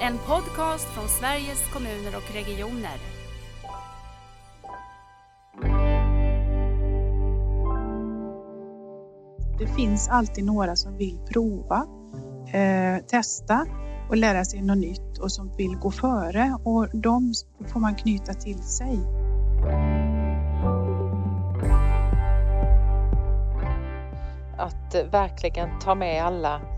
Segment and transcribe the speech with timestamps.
[0.00, 2.98] En podcast från Sveriges kommuner och regioner.
[9.58, 11.86] Det finns alltid några som vill prova,
[12.52, 13.66] eh, testa
[14.08, 17.34] och lära sig något nytt och som vill gå före och de
[17.66, 18.98] får man knyta till sig.
[24.58, 26.77] Att verkligen ta med alla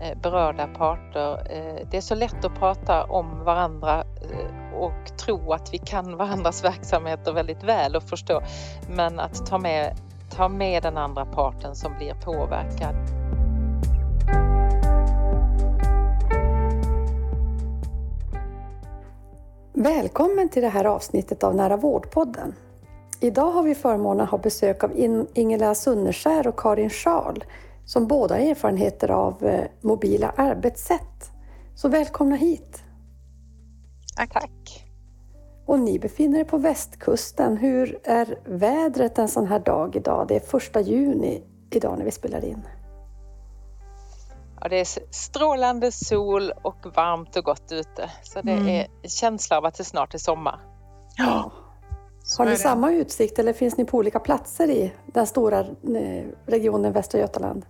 [0.00, 1.32] Eh, berörda parter.
[1.50, 6.16] Eh, det är så lätt att prata om varandra eh, och tro att vi kan
[6.16, 8.42] varandras verksamheter väldigt väl och förstå.
[8.88, 9.96] Men att ta med,
[10.30, 12.94] ta med den andra parten som blir påverkad.
[19.72, 22.54] Välkommen till det här avsnittet av Nära vårdpodden.
[23.20, 24.92] Idag har vi förmånen att ha besök av
[25.34, 27.44] Ingela Sunneskär och Karin Scharl
[27.88, 31.30] som båda har erfarenheter av eh, mobila arbetssätt.
[31.74, 32.82] Så välkomna hit!
[34.16, 34.32] Tack!
[34.32, 34.84] Tack.
[35.66, 37.56] Och ni befinner er på västkusten.
[37.56, 40.28] Hur är vädret en sån här dag idag?
[40.28, 42.68] Det är första juni idag när vi spelar in.
[44.60, 48.10] Ja, det är strålande sol och varmt och gott ute.
[48.22, 48.68] Så det mm.
[48.68, 50.60] är en känsla av att det snart är sommar.
[51.16, 51.52] Ja.
[52.38, 56.92] Har ni samma utsikt eller finns ni på olika platser i den stora eh, regionen
[56.92, 57.66] Västra Götaland?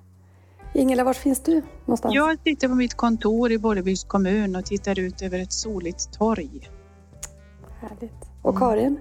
[0.74, 2.14] Ingela, var finns du någonstans?
[2.14, 6.70] Jag sitter på mitt kontor i Bollebygds kommun och tittar ut över ett soligt torg.
[7.80, 8.12] Härligt.
[8.42, 9.00] Och Karin?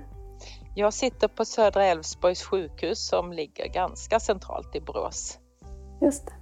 [0.75, 5.37] Jag sitter på Södra Älvsborgs sjukhus som ligger ganska centralt i Borås.
[6.01, 6.33] Just det.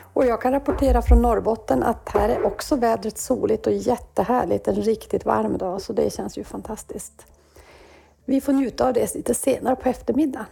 [0.00, 4.68] Och jag kan rapportera från Norrbotten att här är också vädret soligt och jättehärligt.
[4.68, 7.26] En riktigt varm dag, så det känns ju fantastiskt.
[8.24, 10.46] Vi får njuta av det lite senare på eftermiddagen.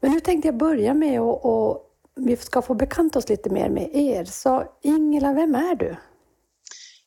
[0.00, 1.87] Men nu tänkte jag börja med att och
[2.18, 4.24] vi ska få bekanta oss lite mer med er.
[4.24, 5.96] Så Ingela, vem är du?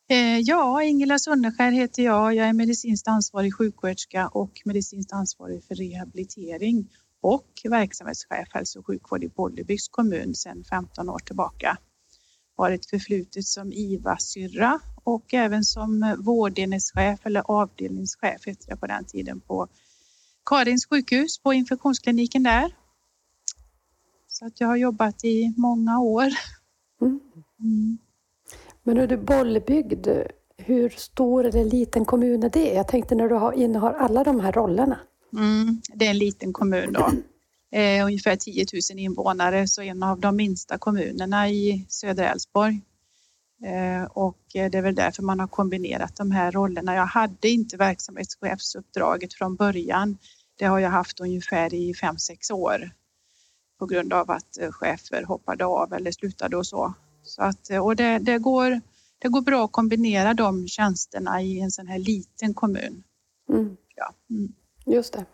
[0.10, 2.36] Eh, ja, Ingela Sunneskär heter jag.
[2.36, 6.90] Jag är medicinskt ansvarig sjuksköterska och medicinskt ansvarig för rehabilitering
[7.22, 11.78] och verksamhetschef hälso och sjukvård i Bollebygds kommun sedan 15 år tillbaka.
[12.58, 19.06] Har ett förflutet som IVA-syrra och även som vårdenhetschef eller avdelningschef hette det på den
[19.06, 19.68] tiden på
[20.46, 22.72] Karins sjukhus på infektionskliniken där.
[24.32, 26.28] Så att jag har jobbat i många år.
[27.02, 27.20] Mm.
[27.60, 27.98] Mm.
[28.84, 30.08] Men är du Bollebygd,
[30.58, 32.74] hur stor eller liten kommun är det?
[32.74, 35.00] Jag tänkte när du har, innehar alla de här rollerna.
[35.34, 37.12] Mm, det är en liten kommun då.
[37.78, 42.82] Eh, ungefär 10 000 invånare, så en av de minsta kommunerna i södra Älvsborg.
[43.66, 46.96] Eh, och det är väl därför man har kombinerat de här rollerna.
[46.96, 50.18] Jag hade inte verksamhetschefsuppdraget från början.
[50.56, 52.92] Det har jag haft ungefär i 5-6 år
[53.82, 56.94] på grund av att eh, chefer hoppade av eller slutade och så.
[57.24, 58.82] så att, eh, och det, det, går,
[59.20, 63.04] det går bra att kombinera de tjänsterna i en sån här liten kommun.
[63.50, 63.78] Mm.
[63.96, 64.14] Ja.
[64.30, 64.54] Mm.
[64.86, 65.26] Just det.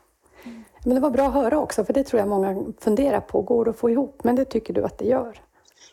[0.85, 3.41] Men det var bra att höra också, för det tror jag många funderar på.
[3.41, 4.23] Går det att få ihop?
[4.23, 5.41] Men det tycker du att det gör?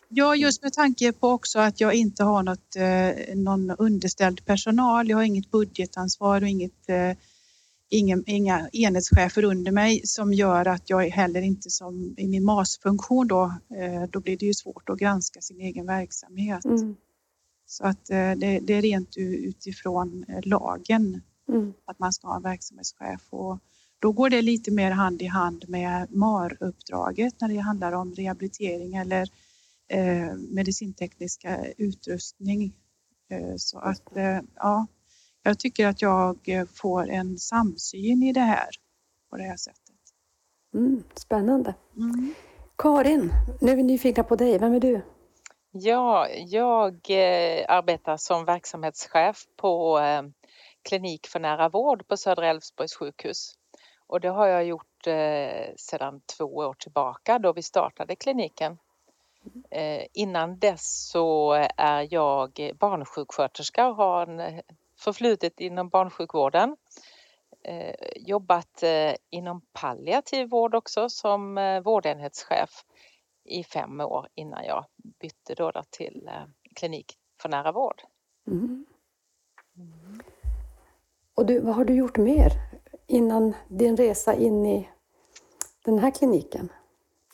[0.09, 5.09] Ja, just med tanke på också att jag inte har något, eh, någon underställd personal.
[5.09, 6.89] Jag har inget budgetansvar och inget,
[7.89, 13.27] ingen, inga enhetschefer under mig som gör att jag heller inte som i min MAS-funktion
[13.27, 13.43] då,
[13.77, 16.65] eh, då blir det ju svårt att granska sin egen verksamhet.
[16.65, 16.95] Mm.
[17.65, 21.73] Så att eh, det, det, är rent utifrån eh, lagen mm.
[21.85, 23.59] att man ska ha en verksamhetschef och
[23.99, 28.95] då går det lite mer hand i hand med MAR-uppdraget när det handlar om rehabilitering
[28.95, 29.29] eller
[29.87, 32.73] eh, medicintekniska utrustning.
[33.29, 34.87] Eh, så att eh, ja,
[35.45, 36.37] jag tycker att jag
[36.75, 38.69] får en samsyn i det här
[39.29, 39.81] på det här sättet.
[40.73, 41.73] Mm, spännande.
[41.97, 42.33] Mm.
[42.77, 44.59] Karin, nu är vi nyfikna på dig.
[44.59, 45.01] Vem är du?
[45.71, 50.21] Ja, jag eh, arbetar som verksamhetschef på eh,
[50.89, 53.53] klinik för nära vård på Södra Älvsborgs sjukhus.
[54.07, 58.77] Och det har jag gjort eh, sedan två år tillbaka då vi startade kliniken.
[59.71, 64.61] Eh, innan dess så är jag barnsjuksköterska och har en
[64.97, 66.75] förflutet inom barnsjukvården.
[67.63, 72.69] Eh, jobbat eh, inom palliativ vård också som eh, vårdenhetschef
[73.43, 74.85] i fem år innan jag
[75.19, 76.29] bytte då, till
[76.75, 78.01] klinik för nära vård.
[78.47, 78.85] Mm.
[79.77, 80.21] Mm.
[81.35, 82.51] Och du, vad har du gjort mer
[83.07, 84.89] innan din resa in i
[85.85, 86.69] den här kliniken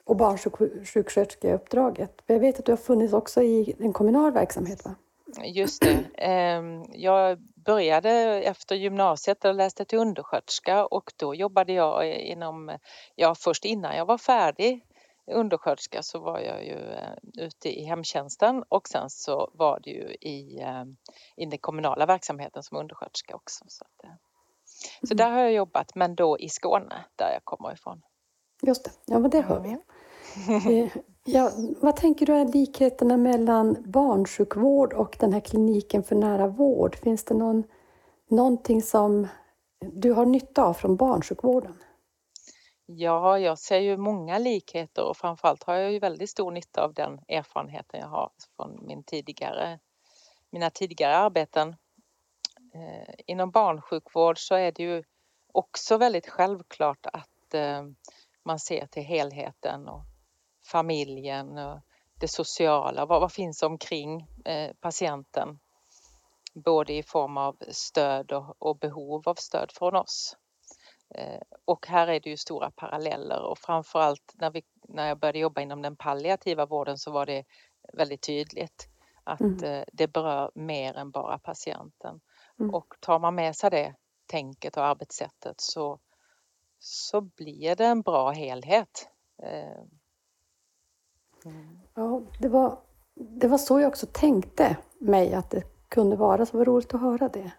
[0.04, 2.22] och barnsjuksköterskeuppdraget?
[2.26, 4.96] Jag vet att du har funnits också i en kommunal verksamhet va?
[5.46, 6.04] Just det.
[6.18, 8.12] Ehm, jag började
[8.44, 12.78] efter gymnasiet och läste till undersköterska och då jobbade jag inom,
[13.16, 14.86] ja först innan jag var färdig
[15.32, 20.16] undersköterska så var jag ju eh, ute i hemtjänsten och sen så var det ju
[20.22, 20.84] i, eh,
[21.38, 23.66] i den kommunala verksamheten som undersköterska också.
[23.68, 24.16] Så, att, eh,
[25.08, 28.02] så där har jag jobbat, men då i Skåne där jag kommer ifrån.
[28.62, 29.78] Just det, ja men det hör vi.
[30.50, 31.52] Eh, Ja,
[31.82, 36.96] vad tänker du är likheterna mellan barnsjukvård och den här kliniken för nära vård?
[36.96, 37.64] Finns det någon,
[38.30, 39.28] någonting som
[39.80, 41.84] du har nytta av från barnsjukvården?
[42.86, 46.94] Ja, jag ser ju många likheter och framförallt har jag ju väldigt stor nytta av
[46.94, 49.80] den erfarenheten jag har från min tidigare,
[50.50, 51.76] mina tidigare arbeten.
[52.74, 55.04] Eh, inom barnsjukvård så är det ju
[55.52, 57.84] också väldigt självklart att eh,
[58.44, 60.11] man ser till helheten och
[60.72, 61.80] familjen och
[62.20, 63.06] det sociala.
[63.06, 65.60] Vad, vad finns omkring eh, patienten?
[66.54, 70.38] Både i form av stöd och, och behov av stöd från oss.
[71.16, 75.40] Eh, och här är det ju stora paralleller och framförallt när, vi, när jag började
[75.40, 77.44] jobba inom den palliativa vården så var det
[77.94, 78.90] väldigt tydligt
[79.24, 79.64] att mm.
[79.64, 82.22] Eh, det berör mer än bara patienten.
[82.60, 82.74] Mm.
[82.74, 83.96] Och tar man med sig det
[84.26, 86.00] tänket och arbetssättet så,
[86.80, 89.10] så blir det en bra helhet.
[91.46, 91.80] Mm.
[91.96, 92.78] Ja, det var,
[93.16, 97.02] det var så jag också tänkte mig att det kunde vara, så var roligt att
[97.02, 97.52] höra det.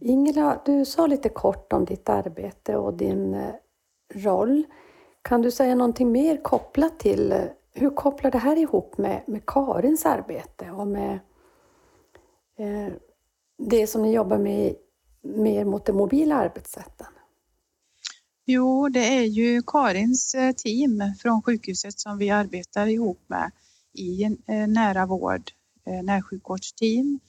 [0.00, 3.54] Ingela, du sa lite kort om ditt arbete och din eh,
[4.14, 4.64] roll.
[5.22, 9.46] Kan du säga någonting mer kopplat till eh, hur kopplar det här ihop med, med
[9.46, 11.18] Karins arbete och med
[12.56, 12.92] eh,
[13.56, 14.74] det som ni jobbar med
[15.22, 17.06] mer mot de mobila arbetssätten?
[18.52, 23.50] Jo, det är ju Karins eh, team från sjukhuset som vi arbetar ihop med
[23.92, 25.50] i eh, nära vård,
[25.86, 27.20] eh, närsjukvårdsteam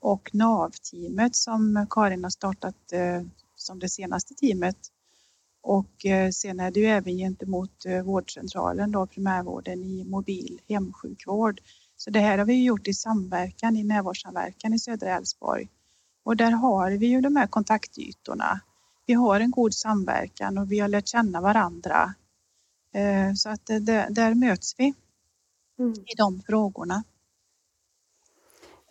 [0.00, 2.92] och NAV-teamet som Karin har startat
[3.56, 4.76] som det senaste teamet.
[5.62, 11.60] Och sen är det ju även gentemot vårdcentralen, då, primärvården i mobil hemsjukvård.
[11.96, 15.68] Så det här har vi gjort i samverkan, i närvårdssamverkan i södra Älvsborg.
[16.24, 18.60] Och där har vi ju de här kontaktytorna.
[19.08, 22.14] Vi har en god samverkan och vi har lärt känna varandra.
[23.36, 23.66] Så att
[24.10, 24.94] där möts vi
[25.78, 25.92] mm.
[25.92, 27.04] i de frågorna.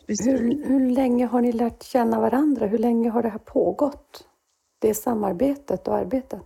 [0.08, 2.68] Hur, hur länge har ni lärt känna varandra?
[2.68, 4.28] Hur länge har det här pågått?
[4.80, 6.44] Det samarbetet och arbetet?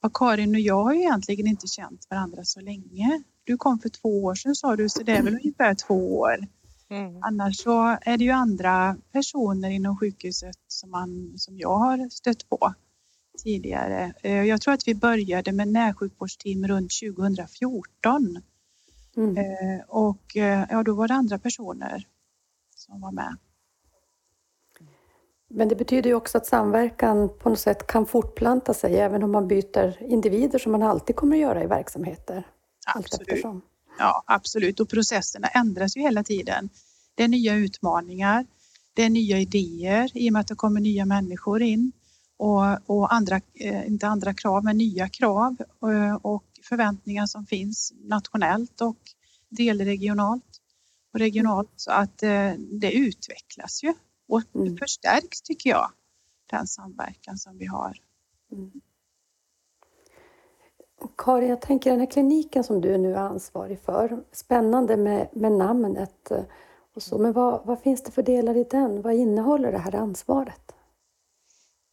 [0.00, 3.22] Ja, Karin och jag har ju egentligen inte känt varandra så länge.
[3.44, 6.36] Du kom för två år sedan sa du, så det är väl ungefär två år.
[6.90, 7.22] Mm.
[7.22, 12.48] Annars så är det ju andra personer inom sjukhuset som, man, som jag har stött
[12.48, 12.74] på
[13.36, 14.12] tidigare.
[14.22, 18.42] Eh, jag tror att vi började med närsjukvårdsteam runt 2014.
[19.16, 19.36] Mm.
[19.36, 22.06] Eh, och eh, ja, då var det andra personer
[22.76, 23.36] som var med.
[25.48, 29.32] Men det betyder ju också att samverkan på något sätt kan fortplanta sig även om
[29.32, 32.46] man byter individer som man alltid kommer att göra i verksamheter.
[32.94, 33.44] Absolut.
[33.98, 34.80] Ja, absolut.
[34.80, 36.68] Och processerna ändras ju hela tiden.
[37.14, 38.46] Det är nya utmaningar,
[38.94, 41.92] det är nya idéer i och med att det kommer nya människor in
[42.36, 47.92] och, och andra, eh, inte andra krav, men nya krav eh, och förväntningar som finns
[48.04, 48.98] nationellt och
[49.48, 50.60] delregionalt
[51.12, 53.94] och regionalt så att eh, det utvecklas ju
[54.28, 54.76] och mm.
[54.76, 55.90] förstärks tycker jag,
[56.50, 57.96] den samverkan som vi har.
[58.52, 58.72] Mm.
[61.16, 65.52] Karin, jag tänker den här kliniken som du nu är ansvarig för, spännande med, med
[65.52, 66.32] namnet
[66.94, 69.02] och så, men vad, vad, finns det för delar i den?
[69.02, 70.75] Vad innehåller det här ansvaret?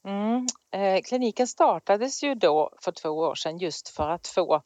[0.06, 0.48] Mm.
[0.72, 4.62] Eh, kliniken startades ju då för två år sedan just för att få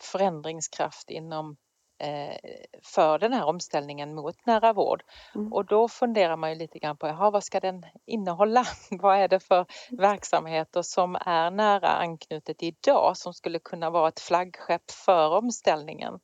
[0.00, 1.56] förändringskraft inom
[2.02, 2.36] Eh,
[2.82, 5.02] för den här omställningen mot nära vård.
[5.34, 5.52] Mm.
[5.52, 8.64] Och då funderar man ju lite grann på, jaha, vad ska den innehålla?
[8.90, 14.20] vad är det för verksamheter som är nära anknutet idag som skulle kunna vara ett
[14.20, 16.20] flaggskepp för omställningen?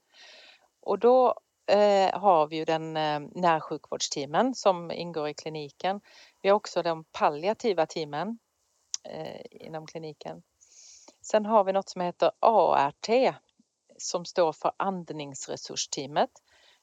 [0.81, 1.35] Och då
[1.71, 6.01] eh, har vi ju den eh, närsjukvårdsteamen som ingår i kliniken.
[6.43, 8.39] Vi har också de palliativa teamen
[9.05, 10.43] eh, inom kliniken.
[11.21, 13.09] Sen har vi något som heter ART,
[13.99, 16.31] som står för andningsresursteamet.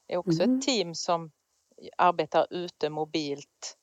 [0.06, 0.58] Det är också mm.
[0.58, 1.30] ett team som
[1.96, 3.76] arbetar ute mobilt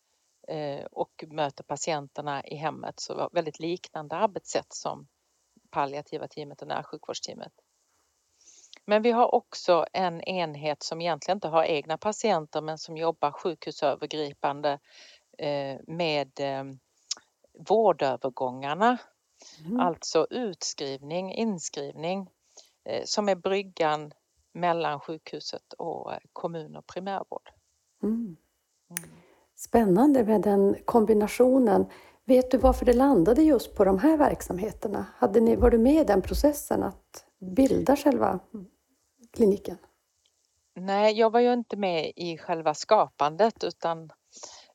[0.48, 3.00] eh, och möter patienterna i hemmet.
[3.00, 5.08] Så väldigt liknande arbetssätt som
[5.70, 7.54] palliativa teamet och närsjukvårdsteamet.
[8.86, 13.32] Men vi har också en enhet som egentligen inte har egna patienter men som jobbar
[13.32, 14.80] sjukhusövergripande
[15.88, 16.64] med eh,
[17.68, 18.98] vårdövergångarna.
[19.66, 19.80] Mm.
[19.80, 22.30] Alltså utskrivning, inskrivning
[22.86, 24.12] Eh, som är bryggan
[24.54, 27.50] mellan sjukhuset och eh, kommun och primärvård.
[28.04, 28.16] Mm.
[28.90, 29.10] Mm.
[29.56, 31.86] Spännande med den kombinationen.
[32.26, 35.06] Vet du varför det landade just på de här verksamheterna?
[35.16, 38.40] Hade ni, var du med i den processen att bilda själva
[39.34, 39.78] kliniken?
[40.76, 44.08] Nej, jag var ju inte med i själva skapandet utan eh,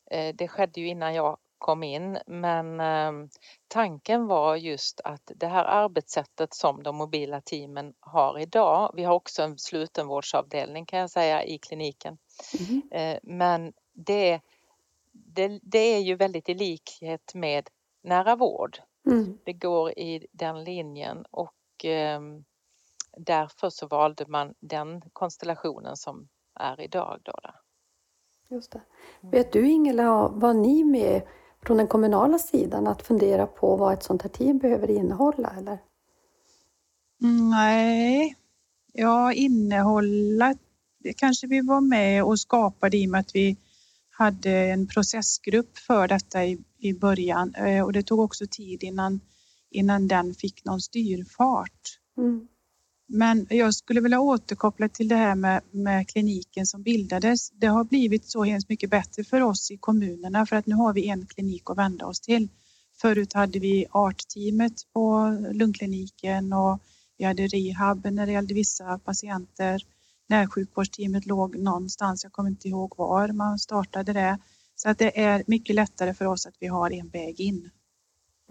[0.09, 2.17] det skedde ju innan jag kom in.
[2.27, 3.29] Men eh,
[3.67, 8.91] tanken var just att det här arbetssättet som de mobila teamen har idag.
[8.95, 12.17] Vi har också en slutenvårdsavdelning kan jag säga i kliniken.
[12.59, 13.19] Mm.
[13.23, 14.41] Men det,
[15.11, 17.69] det, det, är ju väldigt i likhet med
[18.03, 18.79] nära vård.
[19.07, 19.37] Mm.
[19.43, 22.21] Det går i den linjen och eh,
[23.17, 27.19] därför så valde man den konstellationen som är idag.
[27.23, 27.49] Då, då.
[28.51, 28.81] Just det.
[29.21, 31.21] Vet du Ingela, var ni med
[31.61, 35.79] från den kommunala sidan att fundera på vad ett sånt här team behöver innehålla eller?
[37.49, 38.35] Nej,
[38.93, 40.55] ja innehålla
[40.99, 43.57] det kanske vi var med och skapade i och med att vi
[44.09, 49.19] hade en processgrupp för detta i, i början eh, och det tog också tid innan,
[49.69, 51.99] innan den fick någon styrfart.
[52.17, 52.47] Mm.
[53.11, 57.49] Men jag skulle vilja återkoppla till det här med, med kliniken som bildades.
[57.49, 60.93] Det har blivit så hemskt mycket bättre för oss i kommunerna för att nu har
[60.93, 62.47] vi en klinik att vända oss till.
[63.01, 66.79] Förut hade vi ART-teamet på lungkliniken och
[67.17, 69.81] vi hade rehab när det gällde vissa patienter.
[70.27, 74.39] Närsjukvårdsteamet låg någonstans, jag kommer inte ihåg var man startade det.
[74.75, 77.69] Så att det är mycket lättare för oss att vi har en väg in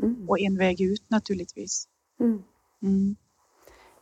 [0.02, 0.28] mm.
[0.28, 1.88] och en väg ut naturligtvis.
[2.20, 2.42] Mm.
[2.82, 3.16] Mm.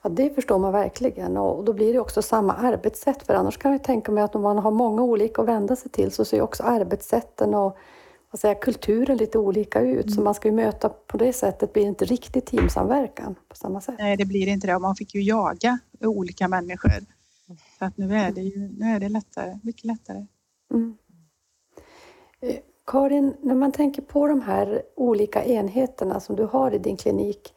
[0.07, 3.73] Ja, det förstår man verkligen och då blir det också samma arbetssätt för annars kan
[3.73, 6.41] jag tänka mig att om man har många olika att vända sig till så ser
[6.41, 7.79] också arbetssätten och
[8.31, 10.05] vad säger, kulturen lite olika ut.
[10.05, 10.15] Mm.
[10.15, 13.81] Så man ska ju möta på det sättet blir det inte riktigt teamsamverkan på samma
[13.81, 13.95] sätt.
[13.99, 14.79] Nej, det blir inte det.
[14.79, 16.91] Man fick ju jaga olika människor.
[17.79, 20.27] Så att nu är det ju nu är det lättare, mycket lättare.
[20.75, 20.97] Mm.
[22.41, 26.97] Eh, Karin, när man tänker på de här olika enheterna som du har i din
[26.97, 27.53] klinik,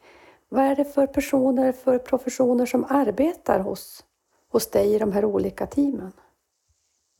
[0.50, 4.04] vad är det för personer, för professioner som arbetar hos,
[4.48, 6.12] hos dig i de här olika teamen?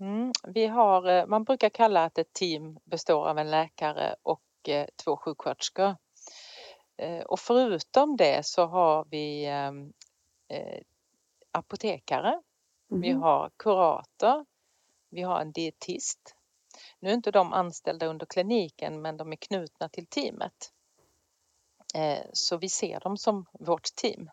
[0.00, 4.68] Mm, vi har, eh, man brukar kalla att ett team består av en läkare och
[4.68, 5.96] eh, två sjuksköterskor.
[6.96, 9.92] Eh, och förutom det så har vi ehm,
[10.48, 10.82] eh,
[11.52, 12.40] apotekare,
[12.90, 13.00] mm.
[13.00, 14.46] vi har kurator,
[15.10, 16.34] vi har en dietist.
[17.00, 20.72] Nu är inte de anställda under kliniken men de är knutna till teamet.
[21.94, 24.30] Eh, så vi ser dem som vårt team.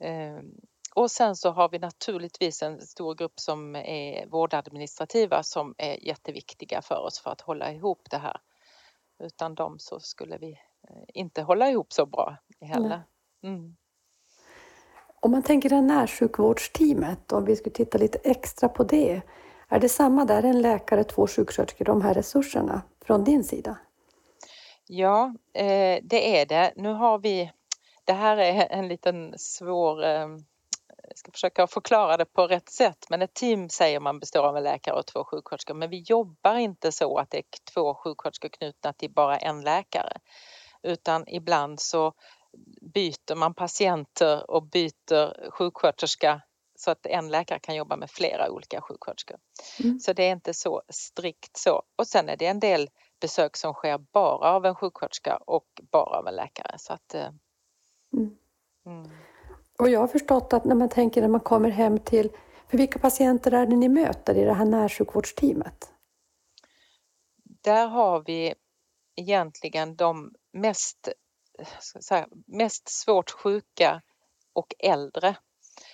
[0.00, 0.60] Ehm,
[0.94, 6.82] och sen så har vi naturligtvis en stor grupp som är vårdadministrativa som är jätteviktiga
[6.82, 8.40] för oss för att hålla ihop det här.
[9.18, 10.50] Utan dem så skulle vi
[10.88, 13.02] eh, inte hålla ihop så bra heller.
[13.42, 13.76] Mm.
[15.20, 19.22] Om man tänker det närsjukvårdsteamet, om vi skulle titta lite extra på det.
[19.68, 23.78] Är det samma där, en läkare, två sjuksköterskor, de här resurserna från din sida?
[24.86, 26.72] Ja, eh, det är det.
[26.76, 27.52] Nu har vi,
[28.04, 30.28] det här är en liten svår, eh,
[31.08, 34.56] jag ska försöka förklara det på rätt sätt, men ett team säger man består av
[34.56, 38.48] en läkare och två sjuksköterskor, men vi jobbar inte så att det är två sjuksköterskor
[38.48, 40.12] knutna till bara en läkare,
[40.82, 42.12] utan ibland så
[42.94, 46.42] byter man patienter och byter sjuksköterska
[46.74, 49.36] så att en läkare kan jobba med flera olika sjuksköterskor.
[49.84, 50.00] Mm.
[50.00, 51.82] Så det är inte så strikt så.
[51.96, 52.88] Och sen är det en del
[53.22, 56.74] besök som sker bara av en sjuksköterska och bara av en läkare.
[56.78, 57.28] Så att, eh,
[58.12, 58.36] mm.
[58.86, 59.10] Mm.
[59.78, 62.30] Och jag har förstått att när man tänker när man kommer hem till,
[62.68, 65.92] för vilka patienter är det ni möter i det här närsjukvårdsteamet?
[67.44, 68.54] Där har vi
[69.16, 71.08] egentligen de mest,
[72.00, 74.02] säga, mest svårt sjuka
[74.52, 75.36] och äldre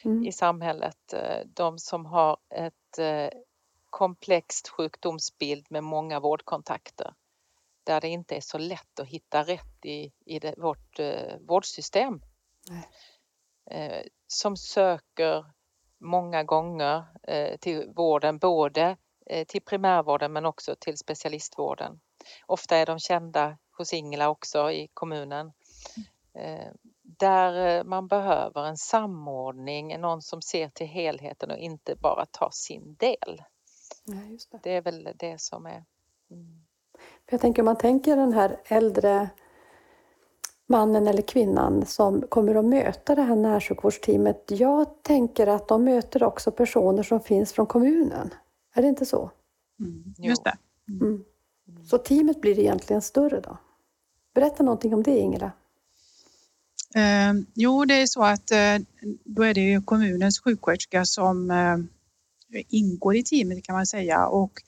[0.04, 0.26] mm.
[0.26, 1.12] i samhället.
[1.12, 3.40] Eh, de som har ett eh,
[3.90, 7.14] komplext sjukdomsbild med många vårdkontakter
[7.88, 12.20] där det inte är så lätt att hitta rätt i, i det, vårt eh, vårdsystem.
[13.70, 15.44] Eh, som söker
[16.00, 22.00] många gånger eh, till vården, både eh, till primärvården men också till specialistvården.
[22.46, 25.52] Ofta är de kända hos Ingela också i kommunen.
[26.34, 32.50] Eh, där man behöver en samordning, någon som ser till helheten och inte bara tar
[32.52, 33.42] sin del.
[34.08, 34.58] Ja, det.
[34.62, 34.76] det.
[34.76, 35.84] är väl det som är...
[36.30, 36.64] Mm.
[37.30, 39.28] Jag tänker om man tänker den här äldre
[40.68, 44.44] mannen eller kvinnan som kommer att möta det här närsjukvårdsteamet.
[44.48, 48.34] Jag tänker att de möter också personer som finns från kommunen.
[48.74, 49.30] Är det inte så?
[49.80, 50.56] Mm, just det.
[50.88, 51.02] Mm.
[51.02, 51.24] mm.
[51.84, 53.58] Så teamet blir egentligen större då?
[54.34, 55.52] Berätta någonting om det Ingela.
[56.94, 58.78] Eh, jo, det är så att eh,
[59.24, 61.76] då är det kommunens sjuksköterska som eh,
[62.68, 64.62] ingår i teamet kan man säga och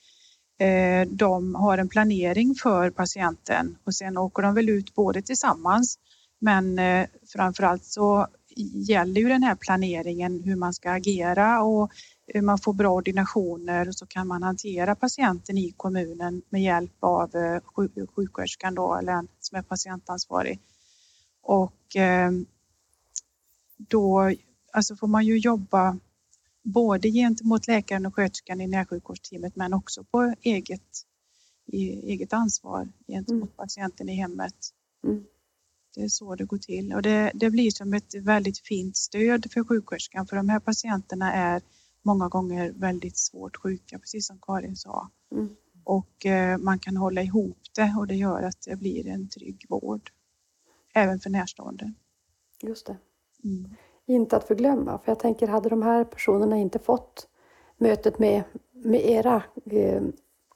[0.64, 5.98] eh, de har en planering för patienten och sen åker de väl ut både tillsammans
[6.38, 8.26] men eh, framförallt så
[8.74, 11.90] gäller ju den här planeringen hur man ska agera och
[12.42, 17.36] man får bra ordinationer och så kan man hantera patienten i kommunen med hjälp av
[17.36, 17.60] eh,
[18.14, 20.60] sjuksköterskan då, eller som är patientansvarig.
[21.42, 21.96] Och
[23.76, 24.32] då
[24.72, 25.98] alltså får man ju jobba
[26.72, 31.06] både gentemot läkaren och sköterskan i närsjukvårdsteamet men också på eget,
[31.72, 33.56] eget ansvar gentemot mm.
[33.56, 34.54] patienten i hemmet.
[35.04, 35.24] Mm.
[35.94, 39.52] Det är så det går till och det, det blir som ett väldigt fint stöd
[39.52, 41.62] för sjuksköterskan för de här patienterna är
[42.02, 45.10] många gånger väldigt svårt sjuka, precis som Karin sa.
[45.32, 45.48] Mm.
[45.84, 49.66] Och eh, man kan hålla ihop det och det gör att det blir en trygg
[49.68, 50.10] vård.
[50.94, 51.92] Även för närstående.
[52.62, 52.96] Just det.
[53.44, 53.70] Mm.
[54.10, 57.28] Inte att förglömma, för jag tänker hade de här personerna inte fått
[57.76, 60.02] mötet med, med era eh,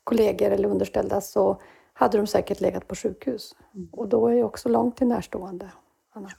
[0.05, 1.61] kollegor eller underställda så
[1.93, 3.57] hade de säkert legat på sjukhus.
[3.75, 3.89] Mm.
[3.93, 5.71] Och då är det också långt till närstående.
[6.13, 6.31] Anna.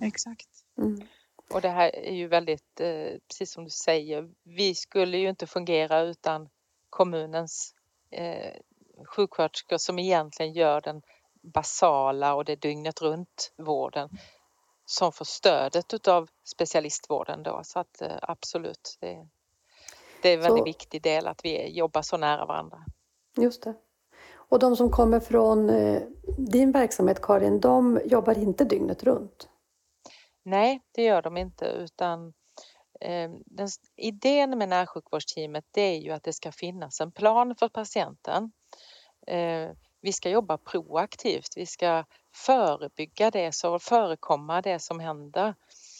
[0.00, 0.48] Exakt.
[0.78, 1.00] Mm.
[1.54, 5.46] Och det här är ju väldigt, eh, precis som du säger, vi skulle ju inte
[5.46, 6.48] fungera utan
[6.90, 7.74] kommunens
[8.10, 8.52] eh,
[9.06, 11.02] sjuksköterskor som egentligen gör den
[11.42, 14.08] basala och det dygnet runt vården
[14.90, 17.60] som får stödet utav specialistvården då.
[17.64, 19.28] Så att eh, absolut, det,
[20.22, 22.78] det är en väldigt så, viktig del att vi jobbar så nära varandra.
[23.36, 23.74] Just det.
[24.32, 26.02] Och de som kommer från eh,
[26.38, 29.48] din verksamhet Karin, de jobbar inte dygnet runt?
[30.44, 32.32] Nej, det gör de inte utan
[33.00, 37.68] eh, den, idén med närsjukvårdsteamet det är ju att det ska finnas en plan för
[37.68, 38.52] patienten.
[39.26, 39.70] Eh,
[40.00, 45.54] vi ska jobba proaktivt, vi ska förebygga det som förekomma det som händer.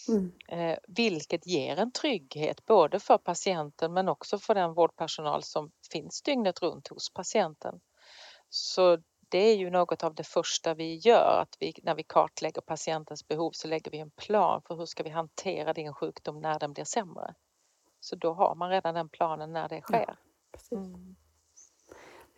[0.09, 0.33] Mm.
[0.49, 6.23] Eh, vilket ger en trygghet både för patienten men också för den vårdpersonal som finns
[6.23, 7.81] dygnet runt hos patienten.
[8.49, 12.61] Så det är ju något av det första vi gör, att vi, när vi kartlägger
[12.61, 16.59] patientens behov så lägger vi en plan för hur ska vi hantera din sjukdom när
[16.59, 17.35] den blir sämre.
[18.01, 20.17] Så då har man redan den planen när det sker.
[20.71, 20.77] Ja.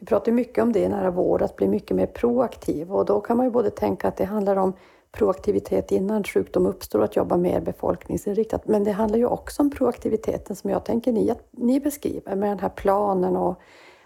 [0.03, 3.21] Vi pratar mycket om det i nära vård, att bli mycket mer proaktiv och då
[3.21, 4.73] kan man ju både tänka att det handlar om
[5.13, 8.69] proaktivitet innan sjukdom uppstår, att jobba mer befolkningsinriktat.
[8.69, 12.51] Men det handlar ju också om proaktiviteten som jag tänker ni, att ni beskriver med
[12.51, 13.61] den här planen och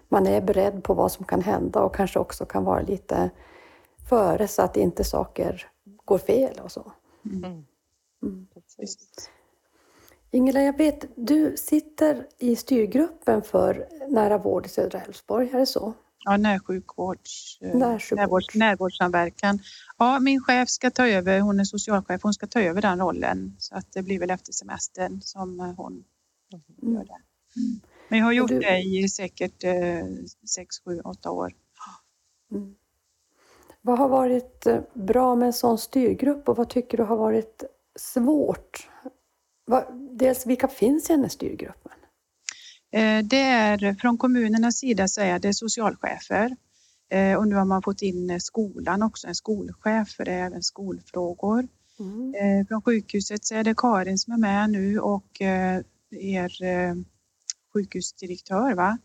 [0.09, 3.29] man är beredd på vad som kan hända och kanske också kan vara lite
[4.09, 5.67] före så att inte saker
[6.05, 6.91] går fel och så.
[7.25, 7.65] Mm.
[8.23, 8.47] Mm.
[10.31, 15.65] Ingela, jag vet, du sitter i styrgruppen för nära vård i södra Älvsborg, är det
[15.65, 15.93] så?
[16.25, 18.55] Ja, närsjukvårds, eh, Närsjukvårds.
[18.55, 19.59] närvårdssamverkan.
[19.97, 23.55] Ja, min chef ska ta över, hon är socialchef, hon ska ta över den rollen
[23.59, 26.03] så att det blir väl efter semestern som hon
[26.81, 26.93] mm.
[26.93, 27.21] gör det.
[27.59, 27.79] Mm.
[28.09, 28.59] Men jag har gjort du...
[28.59, 30.05] det i säkert eh,
[30.55, 31.53] sex, sju, åtta år.
[32.51, 32.75] Mm.
[33.81, 37.63] Vad har varit eh, bra med en sån styrgrupp och vad tycker du har varit
[37.95, 38.89] svårt?
[40.11, 41.91] Dels vilka finns i den här styrgruppen?
[42.91, 46.55] Eh, det är från kommunernas sida så är det socialchefer
[47.37, 51.67] och nu har man fått in skolan också, en skolchef för det är även skolfrågor.
[51.99, 52.65] Mm.
[52.65, 55.41] Från sjukhuset så är det Karin som är med nu och
[56.11, 56.51] er
[57.73, 58.97] sjukhusdirektör va?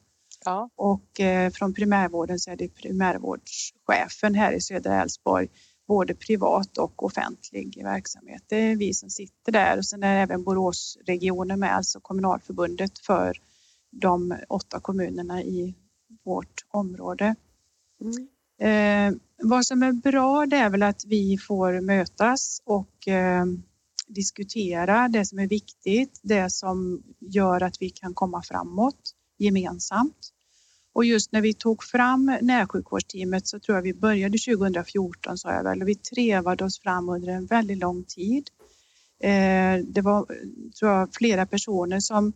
[0.45, 0.71] Ja.
[0.77, 5.49] Och eh, från primärvården så är det primärvårdschefen här i södra Älvsborg,
[5.89, 8.43] både privat och offentlig verksamhet.
[8.49, 13.37] Det är vi som sitter där och sen är även Boråsregionen med, alltså kommunalförbundet för
[13.91, 15.75] de åtta kommunerna i
[16.25, 17.35] vårt område.
[18.01, 18.29] Mm.
[18.61, 23.45] Eh, vad som är bra det är väl att vi får mötas och eh,
[24.07, 30.33] diskutera det som är viktigt, det som gör att vi kan komma framåt gemensamt.
[30.95, 35.65] Och just när vi tog fram närsjukvårdsteamet så tror jag vi började 2014 sa jag
[35.65, 38.51] väl och vi trevade oss fram under en väldigt lång tid.
[39.23, 40.27] Eh, det var
[40.79, 42.33] tror jag flera personer som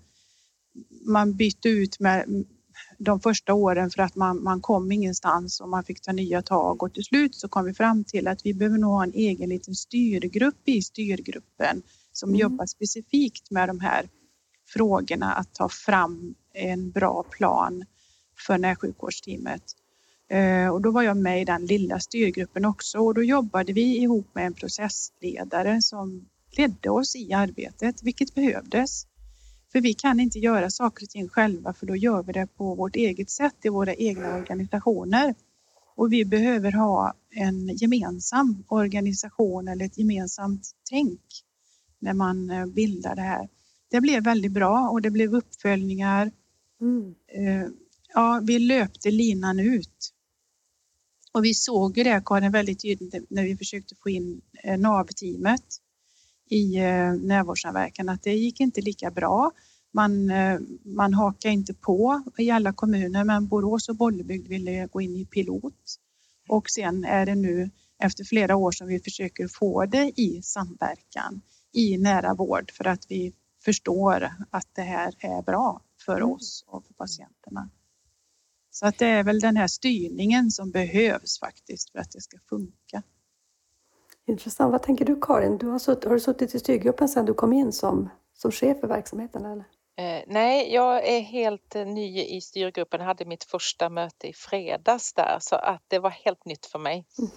[1.07, 2.45] man bytte ut med
[2.99, 6.83] de första åren för att man, man kom ingenstans och man fick ta nya tag
[6.83, 9.49] och till slut så kom vi fram till att vi behöver nog ha en egen
[9.49, 12.41] liten styrgrupp i styrgruppen som mm.
[12.41, 14.09] jobbar specifikt med de här
[14.69, 17.85] frågorna att ta fram en bra plan
[18.47, 19.63] för närsjukvårdsteamet.
[20.29, 23.99] Eh, och då var jag med i den lilla styrgruppen också och då jobbade vi
[23.99, 29.07] ihop med en processledare som ledde oss i arbetet, vilket behövdes.
[29.73, 32.75] För vi kan inte göra saker och ting själva för då gör vi det på
[32.75, 35.35] vårt eget sätt i våra egna organisationer.
[35.97, 41.21] Och vi behöver ha en gemensam organisation eller ett gemensamt tänk
[41.99, 43.49] när man eh, bildar det här.
[43.91, 46.33] Det blev väldigt bra och det blev uppföljningar.
[46.81, 47.15] Mm.
[48.19, 50.13] Ja, vi löpte linan ut.
[51.33, 55.65] Och vi såg ju det, Karin, väldigt tydligt när vi försökte få in eh, NAV-teamet
[56.51, 59.51] i eh, närvårdssamverkan att det gick inte lika bra.
[59.93, 65.01] Man, eh, man hakade inte på i alla kommuner men Borås och Bollebygd ville gå
[65.01, 65.97] in i pilot.
[66.49, 67.71] Och sen är det nu
[68.03, 71.41] efter flera år som vi försöker få det i samverkan
[71.73, 73.33] i nära vård för att vi
[73.65, 76.31] förstår att det här är bra för Mm.
[76.31, 77.71] oss och för patienterna.
[78.79, 82.39] Så att det är väl den här styrningen som behövs faktiskt för att det ska
[82.49, 83.03] funka.
[84.27, 84.73] Intressant.
[84.73, 85.59] Vad tänker du Karin?
[85.59, 88.81] Du har, sutt, har du suttit i styrgruppen sedan du kom in som, som chef
[88.81, 89.45] för verksamheten?
[89.45, 89.65] Eller?
[89.99, 93.01] Eh, nej, jag är helt eh, ny i styrgruppen.
[93.01, 96.79] Jag hade mitt första möte i fredags där så att det var helt nytt för
[96.79, 97.07] mig.
[97.19, 97.31] Mm.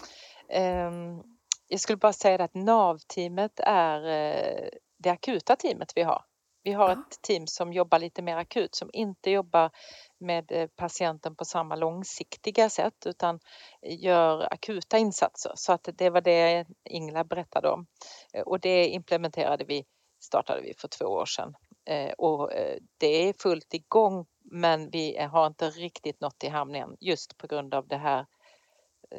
[0.50, 1.24] Ehm,
[1.68, 6.22] jag skulle bara säga att NAV-teamet är eh, det akuta teamet vi har.
[6.64, 6.94] Vi har Ja.
[6.94, 9.72] ett team som jobbar lite mer akut, som inte jobbar
[10.20, 13.40] med eh, patienten på samma långsiktiga sätt utan
[13.82, 15.52] gör akuta insatser.
[15.56, 17.88] Så att det var det Ingela berättade om.
[18.34, 19.86] Eh, och det implementerade vi,
[20.20, 21.54] startade vi för två år sedan.
[21.86, 22.52] Eh, och
[22.98, 27.48] det är fullt igång men vi har inte riktigt nått i hamn än just på
[27.48, 28.26] grund av det här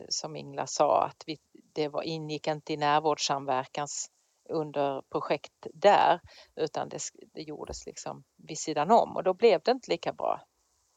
[0.09, 1.39] som Ingela sa att vi,
[1.75, 4.11] det var, ingick inte i närvårdssamverkans
[4.51, 6.21] under projekt där
[6.57, 6.99] utan det,
[7.35, 10.41] det gjordes liksom vid sidan om och då blev det inte lika bra.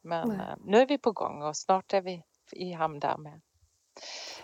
[0.04, 0.38] Men Nej.
[0.38, 3.42] eh, nu är vi på gång och snart är vi i hamn där med.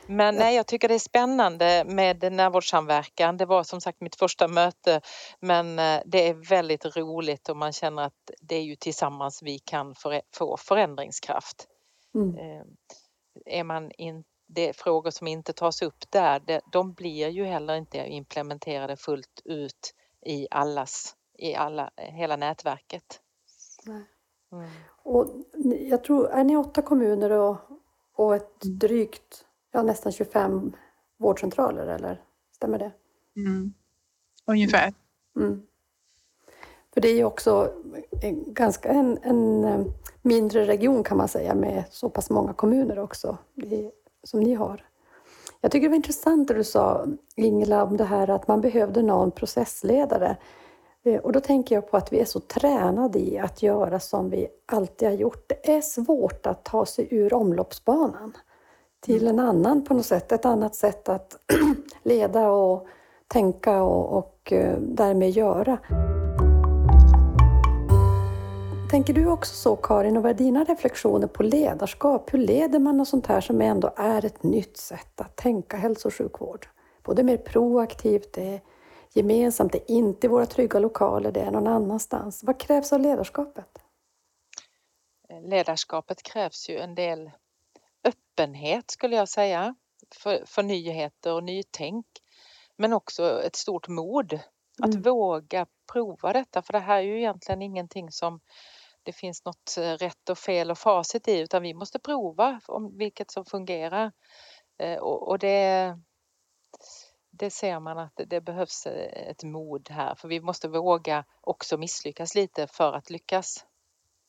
[0.08, 3.38] Men nej, jag tycker det är spännande med närvårdssamverkan.
[3.38, 5.02] Det var som sagt mitt första möte
[5.40, 9.60] men eh, det är väldigt roligt och man känner att det är ju tillsammans vi
[9.60, 9.96] kan
[10.36, 11.68] få förändringskraft.
[12.16, 12.38] Mm.
[12.38, 12.66] Eh,
[13.46, 17.76] är man in, det är frågor som inte tas upp där, de blir ju heller
[17.76, 19.96] inte implementerade fullt ut
[20.26, 23.22] i allas, i alla, hela nätverket.
[23.86, 24.06] Nej.
[24.52, 24.70] Mm.
[25.04, 25.28] Och
[25.90, 27.58] jag tror, är ni åtta kommuner och,
[28.16, 30.74] och ett drygt, ja nästan 25
[31.18, 32.24] vårdcentraler eller?
[32.56, 32.92] Stämmer det?
[33.36, 33.74] Mm.
[34.46, 34.94] Ungefär.
[35.36, 35.62] Mm.
[36.94, 37.74] För det är ju också
[38.24, 39.86] en, ganska en, en eh,
[40.22, 43.92] mindre region kan man säga med så pass många kommuner också det,
[44.24, 44.86] som ni har.
[45.62, 49.02] Jag tycker det var intressant det du sa Ingela om det här att man behövde
[49.02, 50.38] någon processledare.
[51.06, 54.30] Eh, Och då tänker jag på att vi är så tränade i att göra som
[54.30, 55.50] vi alltid har gjort.
[55.50, 58.38] Det är svårt att ta sig ur omloppsbanan
[59.00, 61.38] till en annan på något sätt, ett annat sätt att
[62.04, 62.88] leda och
[63.28, 65.78] tänka och, och eh, därmed göra.
[68.92, 72.34] Tänker du också så Karin och vad är dina reflektioner på ledarskap?
[72.34, 76.08] Hur leder man något sånt här som ändå är ett nytt sätt att tänka hälso
[76.08, 76.68] och sjukvård?
[77.04, 78.62] Både mer proaktivt, det
[79.14, 82.44] gemensamt, det är inte i våra trygga lokaler, det är någon annanstans.
[82.44, 83.80] Vad krävs av ledarskapet?
[85.44, 87.32] Ledarskapet krävs ju en del
[88.04, 89.76] öppenhet skulle jag säga
[90.16, 92.06] för, för nyheter och nytänk.
[92.78, 94.34] Men också ett stort mod
[94.82, 95.02] att Mm.
[95.02, 98.40] våga prova detta för det här är ju egentligen ingenting som
[99.04, 102.98] det finns något eh, rätt och fel och facit i utan vi måste prova om
[102.98, 104.12] vilket som fungerar.
[104.78, 106.00] Eh, Och, och det,
[107.40, 111.78] det ser man att det, behövs eh, ett mod här för vi måste våga också
[111.78, 113.66] misslyckas lite för att lyckas.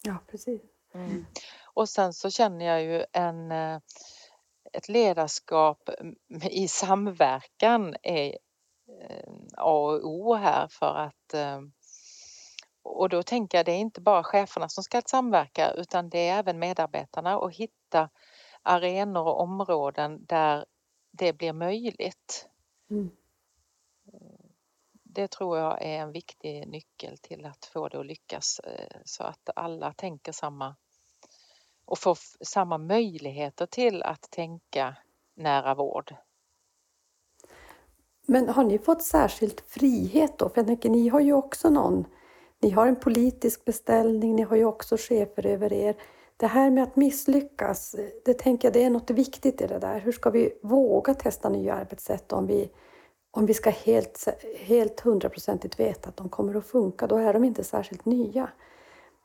[0.02, 0.60] Ja, precis.
[0.94, 1.26] Mm.
[1.64, 3.80] Och sen så känner jag ju en, eh,
[4.72, 6.16] ett ledarskap mm,
[6.50, 8.38] i samverkan är
[9.00, 11.34] eh, A och O här för att
[12.82, 16.38] och då tänker jag det är inte bara cheferna som ska samverka utan det är
[16.38, 18.08] även medarbetarna och hitta
[18.62, 20.64] arenor och områden där
[21.10, 22.48] det blir möjligt.
[22.90, 23.10] Mm.
[25.02, 29.24] Det tror jag är en viktig nyckel till att få det att lyckas eh, så
[29.24, 30.76] att alla tänker samma
[31.84, 34.96] och får samma möjligheter till att tänka
[35.34, 36.14] nära vård.
[38.26, 40.48] Men har ni fått särskilt frihet då?
[40.48, 42.04] För jag tänker, ni har ju också någon,
[42.58, 45.96] ni har en politisk beställning, ni har ju också chefer över er.
[46.40, 50.00] Det här med att misslyckas, det tänker jag det är något viktigt i det där.
[50.00, 52.70] Hur ska vi våga testa nya arbetssätt om vi,
[53.30, 57.06] om vi ska helt, helt hundraprocentigt veta att de kommer att funka?
[57.06, 58.50] Då är de inte särskilt nya.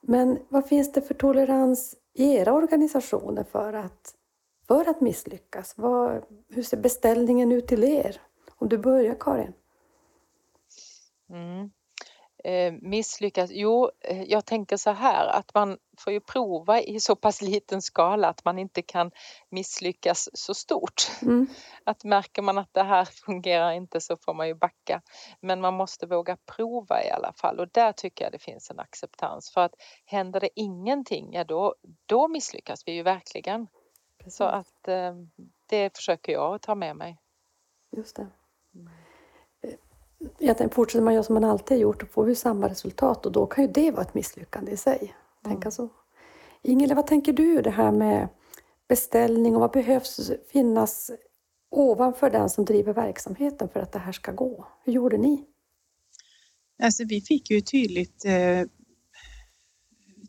[0.01, 4.13] Men vad finns det för tolerans i era organisationer för att,
[4.67, 5.73] för att misslyckas?
[5.77, 8.21] Vad, hur ser beställningen ut till er?
[8.55, 9.53] Om du börjar Karin.
[11.29, 11.69] Mm.
[12.45, 13.49] Eh, misslyckas?
[13.53, 17.81] Jo, eh, jag tänker så här att man får ju prova i så pass liten
[17.81, 19.11] skala att man inte kan
[19.49, 21.11] misslyckas så stort.
[21.21, 21.47] Mm.
[21.83, 25.01] Att märker man att det här fungerar inte så får man ju backa.
[25.39, 28.79] Men man måste våga prova i alla fall och där tycker jag det finns en
[28.79, 33.67] acceptans för att händer det ingenting, ja då, då misslyckas vi ju verkligen.
[34.27, 35.13] Så att eh,
[35.65, 37.17] det försöker jag ta med mig.
[37.91, 38.27] Just det.
[40.37, 43.31] Jag fortsätter man göra som man alltid har gjort då får vi samma resultat och
[43.31, 45.15] då kan ju det vara ett misslyckande i sig.
[45.43, 45.71] Tänka mm.
[45.71, 45.89] så.
[46.61, 48.27] Ingela, vad tänker du det här med
[48.87, 51.11] beställning och vad behövs finnas
[51.71, 54.67] ovanför den som driver verksamheten för att det här ska gå?
[54.83, 55.45] Hur gjorde ni?
[56.83, 58.63] Alltså, vi fick ju tydligt eh,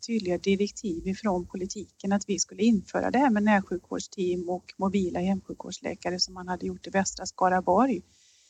[0.06, 6.20] tydliga direktiv ifrån politiken att vi skulle införa det här med närsjukvårdsteam och mobila hemsjukvårdsläkare
[6.20, 8.02] som man hade gjort i västra Skaraborg.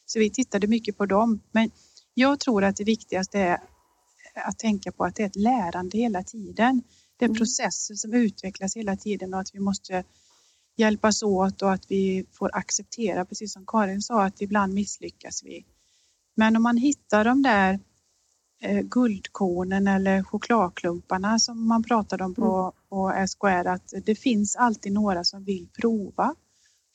[0.06, 1.40] Så vi tittade mycket på dem.
[1.52, 1.70] Men
[2.14, 3.60] jag tror att det viktigaste är
[4.34, 6.82] att tänka på att det är ett lärande hela tiden.
[7.16, 7.36] Det är mm.
[7.36, 10.04] processer som utvecklas hela tiden och att vi måste
[10.76, 15.64] hjälpas åt och att vi får acceptera, precis som Karin sa, att ibland misslyckas vi.
[16.34, 17.80] Men om man hittar de där
[18.62, 22.72] eh, guldkornen eller chokladklumparna som man pratade om på, mm.
[22.88, 26.34] på SKR, att det finns alltid några som vill prova,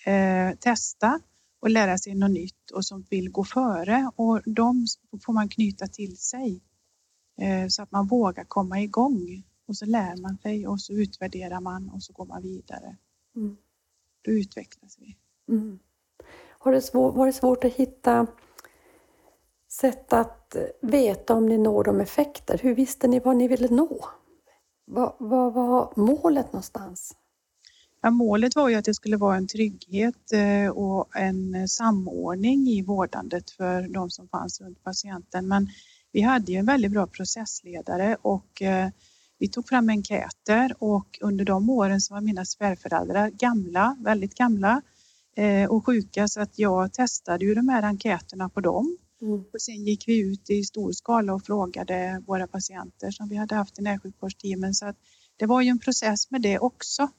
[0.06, 1.20] eh, testa
[1.62, 4.88] och lära sig något nytt och som vill gå före och de
[5.26, 6.62] får man knyta till sig
[7.42, 11.60] eh, så att man vågar komma igång och så lär man sig och så utvärderar
[11.60, 12.98] man och så går man vidare.
[13.36, 13.58] Mm.
[14.22, 15.18] Då utvecklas vi.
[15.50, 15.80] Mm.
[16.50, 18.28] Har det svår, varit svårt att hitta
[19.68, 22.60] sätt att veta om ni når de effekter?
[22.64, 24.06] Hur visste ni vad ni ville nå?
[24.86, 27.16] Vad, vad var målet någonstans?
[28.02, 32.82] Ja, målet var ju att det skulle vara en trygghet eh, och en samordning i
[32.82, 35.48] vårdandet för de som fanns runt patienten.
[35.48, 35.68] Men
[36.12, 38.90] vi hade ju en väldigt bra processledare och eh,
[39.40, 44.82] vi tog fram enkäter och under de åren så var mina svärföräldrar gamla, väldigt gamla
[45.36, 48.98] eh, och sjuka så att jag testade ju de här enkäterna på dem.
[49.22, 49.40] Mm.
[49.54, 53.56] Och sen gick vi ut i stor skala och frågade våra patienter som vi hade
[53.56, 54.74] haft i närsjukvårdsteamen.
[54.74, 54.96] Så att
[55.38, 57.10] det var ju en process med det också.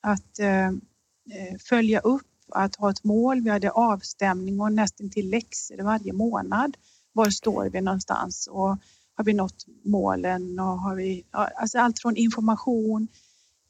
[0.00, 3.40] Att eh, eh, följa upp, att ha ett mål.
[3.40, 6.76] Vi hade avstämning och nästan till läxor varje månad.
[7.12, 8.46] Var står vi någonstans?
[8.46, 8.76] Och
[9.14, 10.58] har vi nått målen?
[10.60, 13.08] Och har vi, alltså allt från information,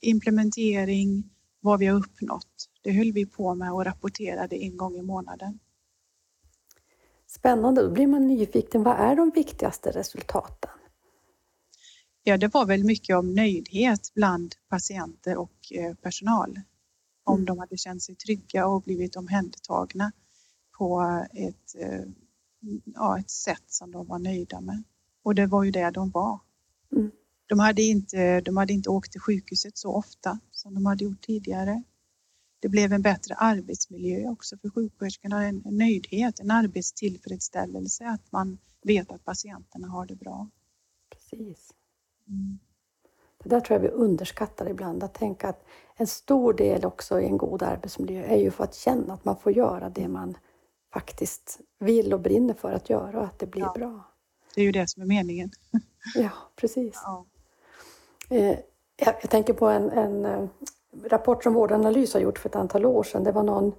[0.01, 2.69] implementering, vad vi har uppnått.
[2.83, 5.59] Det höll vi på med och rapporterade en gång i månaden.
[7.27, 8.83] Spännande, då blir man nyfiken.
[8.83, 10.71] Vad är de viktigaste resultaten?
[12.29, 16.61] Ja, det var väl mycket om nöjdhet bland patienter och eh, personal.
[17.25, 17.47] Om mm.
[17.47, 20.13] de hade känt sig trygga och blivit omhändertagna
[20.79, 22.05] på ett, eh,
[22.85, 24.83] ja, ett sätt som de var nöjda med.
[25.23, 26.41] Och det var ju det de var.
[26.93, 27.11] Mm.
[27.47, 31.27] De, hade inte, de hade inte åkt till sjukhuset så ofta som de hade gjort
[31.27, 31.83] tidigare.
[32.61, 38.59] Det blev en bättre arbetsmiljö också för sjuksköterskorna, en, en nöjdhet, en arbetstillfredsställelse att man
[38.83, 40.49] vet att patienterna har det bra.
[41.11, 41.75] Precis.
[42.29, 42.59] Mm.
[43.43, 45.65] Det där tror jag vi underskattar ibland, att tänka att
[45.97, 49.37] en stor del också i en god arbetsmiljö är ju för att känna att man
[49.37, 50.37] får göra det man
[50.93, 53.73] faktiskt vill och brinner för att göra och att det blir ja.
[53.77, 54.05] bra.
[54.55, 55.51] Det är ju det som är meningen.
[56.15, 57.01] Ja, precis.
[57.05, 57.27] Ja.
[58.31, 58.59] Eh,
[58.97, 60.49] jag, tänker på en, en eh,
[61.05, 63.25] rapport som Vårdanalys har gjort för ett antal år sedan.
[63.25, 63.73] Det var någon,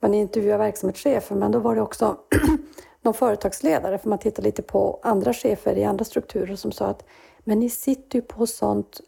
[0.00, 2.18] man intervjuade verksamhetschefer, men då var det också
[3.02, 7.04] någon företagsledare, för man tittade lite på andra chefer i andra strukturer som sa att
[7.48, 9.00] men ni sitter ju på sånt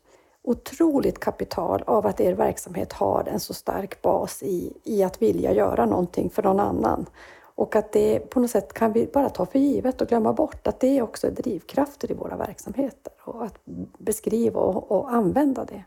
[0.42, 5.52] otroligt kapital av att er verksamhet har en så stark bas i, i att vilja
[5.52, 7.06] göra någonting för någon annan.
[7.54, 10.66] Och att det på något sätt kan vi bara ta för givet och glömma bort
[10.66, 13.58] att det också är drivkrafter i våra verksamheter och att
[13.98, 15.84] beskriva och, och använda det.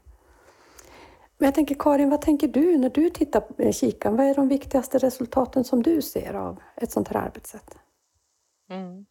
[1.38, 4.16] Men jag tänker Karin, vad tänker du när du tittar på kikan?
[4.16, 7.78] Vad är de viktigaste resultaten som du ser av ett sånt här arbetssätt?
[8.70, 9.06] Mm.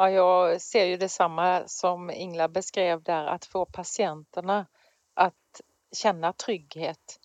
[0.00, 4.66] Ja, jag ser ju detsamma som Ingla beskrev där, att få patienterna
[5.14, 5.60] att
[5.96, 7.20] känna trygghet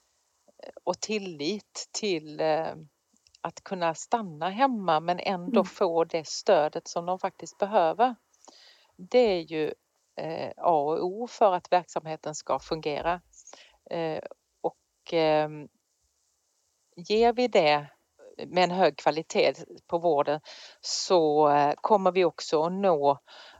[0.83, 2.73] och tillit till eh,
[3.41, 5.65] att kunna stanna hemma men ändå mm.
[5.65, 8.15] få det stödet som de faktiskt behöver.
[8.95, 9.73] Det är ju
[10.15, 13.21] eh, A och O för att verksamheten ska fungera.
[13.89, 14.23] Eh,
[14.61, 15.49] och eh,
[16.95, 17.87] ger vi det
[18.37, 19.53] med en hög kvalitet
[19.87, 20.39] på vården
[20.81, 23.19] så eh, kommer vi också att nå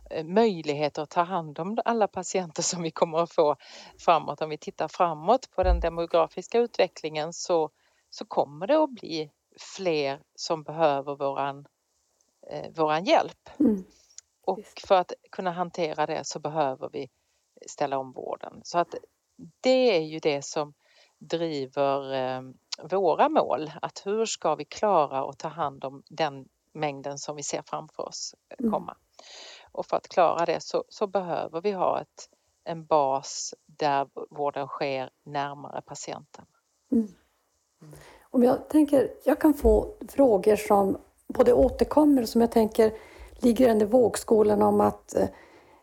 [0.09, 3.55] eh, möjligheter att ta hand om alla patienter som vi kommer att få
[3.99, 4.41] framåt.
[4.41, 7.69] Om vi tittar framåt på den demografiska utvecklingen så,
[8.09, 9.31] så kommer det att bli
[9.77, 11.67] fler som behöver våran,
[12.49, 13.49] eh, våran hjälp.
[13.59, 13.83] Mm.
[14.41, 17.09] Och för att kunna hantera det så behöver vi
[17.67, 18.61] ställa om vården.
[18.63, 18.95] Så att
[19.61, 20.73] det är ju det som
[21.19, 22.41] driver eh,
[22.83, 23.71] våra mål.
[23.81, 28.07] Att hur ska vi klara att ta hand om den mängden som vi ser framför
[28.07, 28.71] oss eh, mm.
[28.71, 28.91] komma.
[28.91, 29.69] Mm.
[29.71, 32.29] Och för att klara det så, så, behöver vi ha ett,
[32.63, 36.45] en bas där vården sker närmare patienten.
[36.91, 37.07] Mm.
[38.21, 42.93] Om jag tänker, jag kan få frågor som både återkommer och som jag tänker
[43.39, 45.15] ligger där vågskålen om att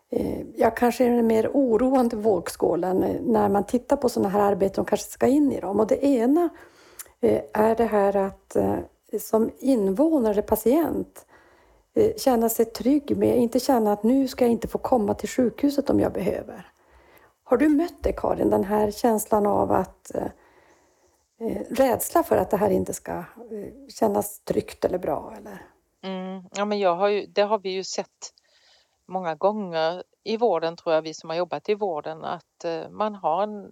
[0.09, 4.81] eh, jag kanske är den mer oroande vågskålen när man tittar på sådana här arbeten
[4.81, 5.79] och kanske ska in i dem.
[5.79, 6.49] Och det ena eh,
[7.23, 8.79] Eh, är det här att eh,
[9.19, 11.25] som invånare, patient,
[11.93, 15.29] eh, känna sig trygg med, inte känna att nu ska jag inte få komma till
[15.29, 16.71] sjukhuset om jag behöver.
[17.43, 20.11] Har du mött det Karin, den här känslan av att
[21.69, 23.23] rädsla för att det här inte ska
[23.89, 25.33] kännas tryggt eller bra?
[25.37, 25.61] Eller?
[26.03, 28.33] Mm, ja, men jag har ju, det har vi ju sett
[29.05, 33.43] många gånger i vården, tror jag, vi som har jobbat i vården, att man har
[33.43, 33.71] en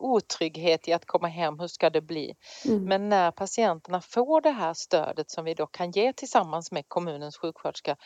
[0.00, 2.34] otrygghet i att komma hem, hur ska det bli?
[2.64, 2.84] Mm.
[2.84, 7.36] Men när patienterna får det här stödet som vi då kan ge tillsammans med kommunens
[7.36, 7.96] sjuksköterska,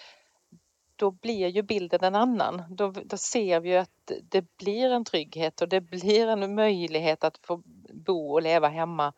[0.97, 2.63] då blir ju bilden en annan.
[2.71, 7.39] Då, då ser vi att det blir en trygghet och det blir en möjlighet att
[7.43, 9.13] få bo och leva hemma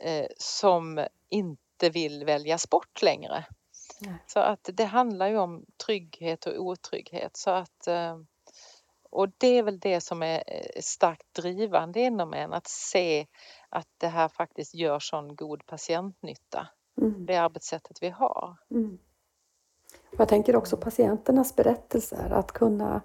[0.00, 3.44] eh, som inte vill väljas bort längre.
[4.00, 4.14] Nej.
[4.26, 7.36] Så att det handlar ju om trygghet och otrygghet.
[7.36, 8.18] Så att, eh,
[9.10, 13.26] och det är väl det som är eh, starkt drivande inom en, att se
[13.68, 16.68] att det här faktiskt gör sån god patientnytta,
[17.00, 17.26] Mm.
[17.26, 18.56] det arbetssättet vi har.
[18.70, 18.98] Mm.
[20.18, 23.00] Jag tänker också patienternas berättelser, att kunna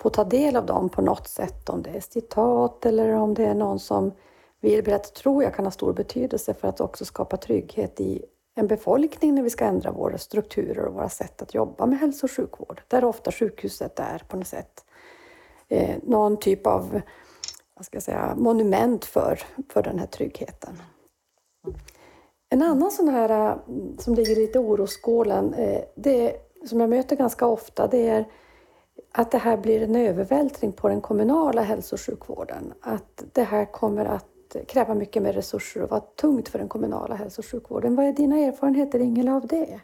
[0.00, 3.44] få ta del av dem på något sätt, om det är citat eller om det
[3.44, 4.12] är någon som
[4.60, 8.66] vill berätta, tror jag kan ha stor betydelse för att också skapa trygghet i en
[8.66, 12.30] befolkning när vi ska ändra våra strukturer och våra sätt att jobba med hälso och
[12.30, 14.84] sjukvård, där ofta sjukhuset är på något sätt
[15.70, 17.00] eh, någon typ av
[17.74, 19.40] vad ska jag säga, monument för,
[19.72, 20.82] för den här tryggheten.
[22.48, 23.56] En annan sån här äh,
[23.98, 28.24] som ligger lite i orosskålen, eh, det som jag möter ganska ofta, det är
[29.12, 32.72] att det här blir en övervältring på den kommunala hälso och sjukvården.
[32.80, 37.14] Att det här kommer att kräva mycket mer resurser och vara tungt för den kommunala
[37.14, 37.96] hälso och sjukvården.
[37.96, 39.80] Vad är dina erfarenheter, Ingela, av det?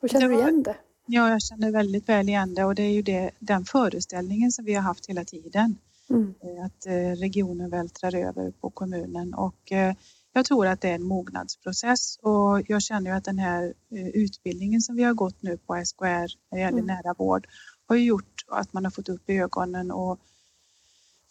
[0.00, 0.76] Hur känner du igen det?
[1.06, 4.64] Ja, jag känner väldigt väl igen det och det är ju det, den föreställningen som
[4.64, 5.78] vi har haft hela tiden.
[6.10, 6.34] Mm.
[6.42, 9.94] eh, Att eh, regionen vältrar över på kommunen och eh,
[10.32, 13.74] jag tror att det är en mognadsprocess och jag känner ju att den här
[14.14, 16.86] utbildningen som vi har gått nu på SKR när det gäller Mm.
[16.86, 17.46] nära vård
[17.86, 20.20] har gjort att man har fått upp ögonen och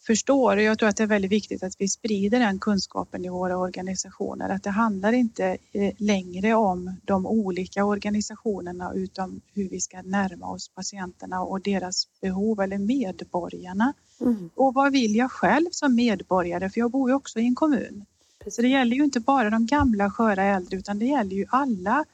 [0.06, 0.56] förstår.
[0.56, 3.56] Och jag tror att det är väldigt viktigt att vi sprider den kunskapen i våra
[3.58, 4.48] organisationer.
[4.48, 10.46] Att det handlar inte eh, längre om de olika organisationerna utan hur vi ska närma
[10.46, 13.92] oss patienterna och deras behov eller medborgarna.
[14.20, 14.50] Mm.
[14.54, 16.70] Och vad vill jag själv som medborgare?
[16.70, 18.04] För jag bor ju också i en kommun.
[18.50, 22.04] Så det gäller ju inte bara de gamla sköra äldre utan det gäller ju alla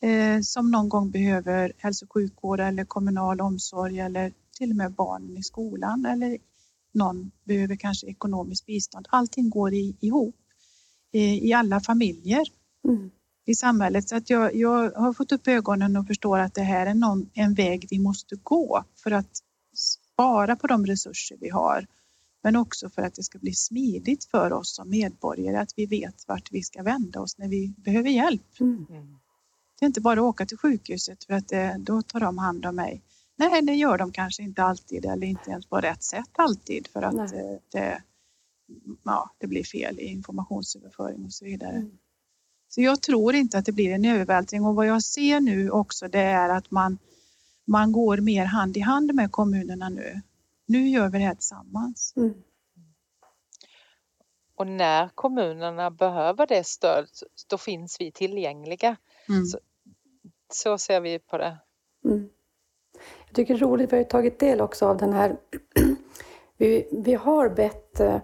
[0.00, 4.92] eh, som någon gång behöver hälso och sjukvård eller kommunal omsorg eller till och med
[4.92, 6.38] barnen i skolan eller
[6.94, 9.06] någon behöver kanske ekonomiskt bistånd.
[9.10, 10.36] Allting går i, ihop
[11.12, 12.46] eh, i alla familjer
[12.88, 13.10] Mm.
[13.46, 14.08] i samhället.
[14.08, 17.30] Så att jag, jag har fått upp ögonen och förstår att det här är någon,
[17.34, 19.38] en väg vi måste gå för att
[19.74, 21.86] spara på de resurser vi har.
[22.42, 26.28] Men också för att det ska bli smidigt för oss som medborgare att vi vet
[26.28, 28.60] vart vi ska vända oss när vi behöver hjälp.
[28.60, 28.86] Mm.
[28.90, 29.18] Mm.
[29.78, 32.66] Det är inte bara att åka till sjukhuset för att eh, då tar de hand
[32.66, 33.02] om mig.
[33.40, 37.02] Nej, det gör de kanske inte alltid eller inte ens på rätt sätt alltid för
[37.02, 37.40] att Nej.
[37.40, 38.02] eh, det,
[39.04, 41.76] ja, det blir fel i informationsöverföring och så vidare.
[41.76, 41.98] Mm.
[42.68, 46.08] Så jag tror inte att det blir en övervältring och vad jag ser nu också
[46.08, 46.98] det är att man,
[47.64, 50.20] man går mer hand i hand med kommunerna nu.
[50.66, 52.12] Nu gör vi det här tillsammans.
[52.16, 52.34] Mm.
[54.54, 58.96] Och när kommunerna behöver det stödet, då finns vi tillgängliga.
[59.28, 59.46] Mm.
[59.46, 59.58] Så,
[60.52, 61.58] så ser vi på det.
[62.04, 62.28] Mm.
[63.30, 65.36] Jag tycker det är roligt, vi har ju tagit del också av den här...
[66.56, 68.16] vi, vi har bett eh,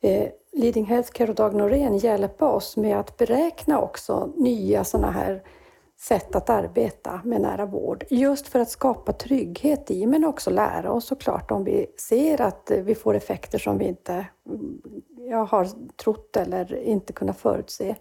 [0.00, 5.42] eh, Leading Healthcare och Dag Norén hjälpa oss med att beräkna också nya sådana här
[5.98, 8.04] sätt att arbeta med nära vård.
[8.10, 12.70] Just för att skapa trygghet i, men också lära oss såklart om vi ser att
[12.84, 14.82] vi får effekter som vi inte mm,
[15.30, 17.96] ja, har trott eller inte kunnat förutse.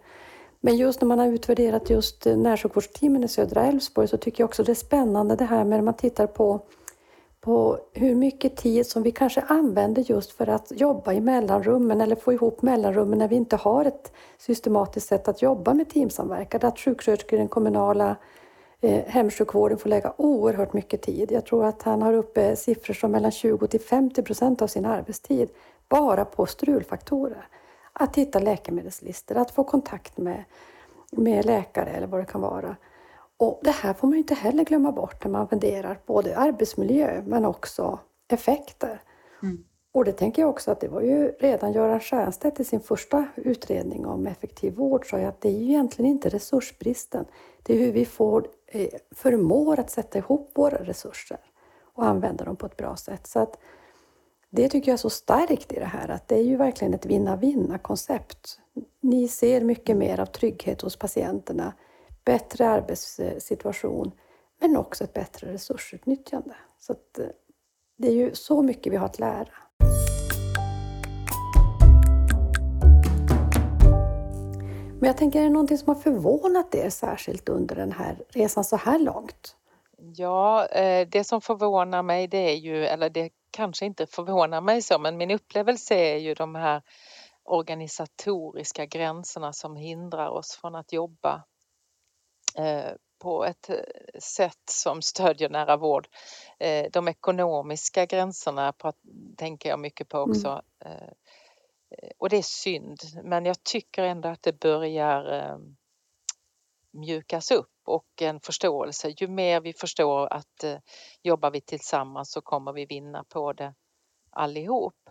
[0.62, 4.48] Men just när man har utvärderat just eh, närsjukvårdsteamen i södra Älvsborg så tycker jag
[4.48, 6.62] också det är spännande det här med när man tittar på,
[7.42, 12.16] på hur mycket tid som vi kanske använder just för att jobba i mellanrummen eller
[12.16, 16.62] få ihop mellanrummen när vi inte har ett systematiskt sätt att jobba med teamsamverkan.
[16.64, 18.16] Att sjuksköterskor i den kommunala
[18.82, 21.32] eh, hemsjukvården får lägga oerhört mycket tid.
[21.32, 24.86] Jag tror att han har uppe siffror som mellan 20 till 50 procent av sin
[24.86, 25.50] arbetstid
[25.90, 27.48] bara på strulfaktorer.
[28.00, 30.44] Att hitta läkemedelslistor, att få kontakt med,
[31.12, 32.76] med läkare eller vad det kan vara.
[33.38, 37.46] Och det här får man inte heller glömma bort när man värderar både arbetsmiljö men
[37.46, 39.02] också effekter.
[39.44, 39.64] Mm.
[39.92, 43.26] Och det tänker jag också att det var ju redan Göran Stiernstedt i sin första
[43.36, 47.26] utredning om effektiv vård sa att det är ju egentligen inte resursbristen.
[47.64, 51.40] Det är hur vi får, eh, förmår att sätta ihop våra resurser
[51.94, 53.28] och använda dem på ett bra sätt.
[53.28, 53.58] Så att
[54.52, 57.06] det tycker jag är så starkt i det här, att det är ju verkligen ett
[57.06, 58.60] vinna-vinna koncept.
[59.02, 61.74] Ni ser mycket mer av trygghet hos patienterna,
[62.26, 64.12] bättre arbetssituation,
[64.62, 66.56] men också ett bättre resursutnyttjande.
[66.80, 67.26] Så att, eh,
[67.98, 69.54] det är ju så mycket vi har att lära.
[75.00, 78.64] Men jag tänker, är det någonting som har förvånat er särskilt under den här resan
[78.64, 79.56] så här långt?
[79.98, 84.82] Ja, eh, det som förvånar mig det är ju, eller det kanske inte förvånar mig
[84.82, 86.82] så, men min upplevelse är ju de här
[87.44, 91.44] organisatoriska gränserna som hindrar oss från att jobba
[92.58, 93.76] eh, på ett eh,
[94.20, 96.08] sätt som stödjer nära vård.
[96.92, 98.74] De ekonomiska gränserna
[99.38, 100.30] tänker jag mycket på mm.
[100.30, 100.62] också.
[100.86, 101.14] Mm.
[102.18, 105.58] Och det är synd, men jag tycker ändå att det börjar
[106.92, 109.14] mjukas upp och en förståelse.
[109.18, 110.78] Ju mer vi förstår att eh,
[111.24, 113.74] jobbar vi tillsammans så kommer vi vinna på det
[114.30, 115.10] allihop.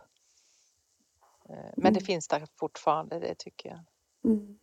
[1.49, 1.95] Eh, men mm.
[1.95, 3.81] det finns där fortfarande, det tycker jag.
[4.25, 4.59] Mm.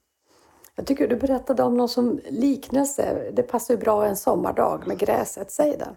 [0.75, 3.31] Jag tycker du berättade om någon som liknelse.
[3.33, 5.51] Det passar ju bra en sommardag med gräset.
[5.51, 5.95] Säg den.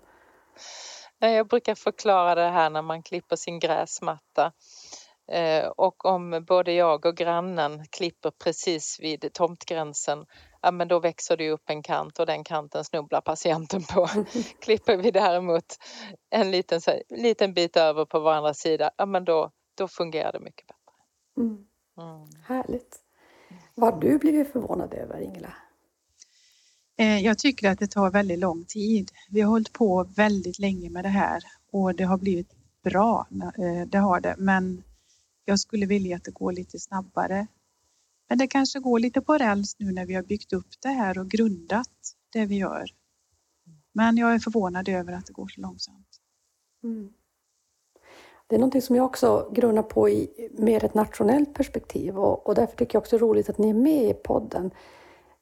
[1.19, 4.53] Jag brukar förklara det här när man klipper sin gräsmatta.
[5.33, 10.27] Eh, och om både jag och grannen klipper precis vid tomtgränsen
[10.63, 14.09] ja men då växer det upp en kant och den kanten snubblar patienten på.
[14.61, 15.65] Klipper vi däremot
[16.31, 20.67] en liten, liten bit över på varandra sida, ja men då, då fungerar det mycket
[20.67, 20.79] bättre.
[21.37, 21.67] Mm.
[21.99, 22.29] Mm.
[22.45, 22.97] Härligt.
[23.75, 25.53] Vad har du blivit förvånad över Ingela?
[26.99, 29.11] Eh, jag tycker att det tar väldigt lång tid.
[29.31, 32.53] Vi har hållit på väldigt länge med det här och det har blivit
[32.83, 33.27] bra,
[33.59, 34.83] eh, det har det, men
[35.49, 37.47] jag skulle vilja att det går lite snabbare.
[38.29, 41.19] Men det kanske går lite på räls nu när vi har byggt upp det här
[41.19, 42.85] och grundat det vi gör.
[43.93, 46.21] Men jag är förvånad över att det går så långsamt.
[46.85, 47.13] Mm.
[48.47, 52.55] Det är någonting som jag också grunnar på i mer ett nationellt perspektiv och, och
[52.55, 54.71] därför tycker jag också det är roligt att ni är med i podden.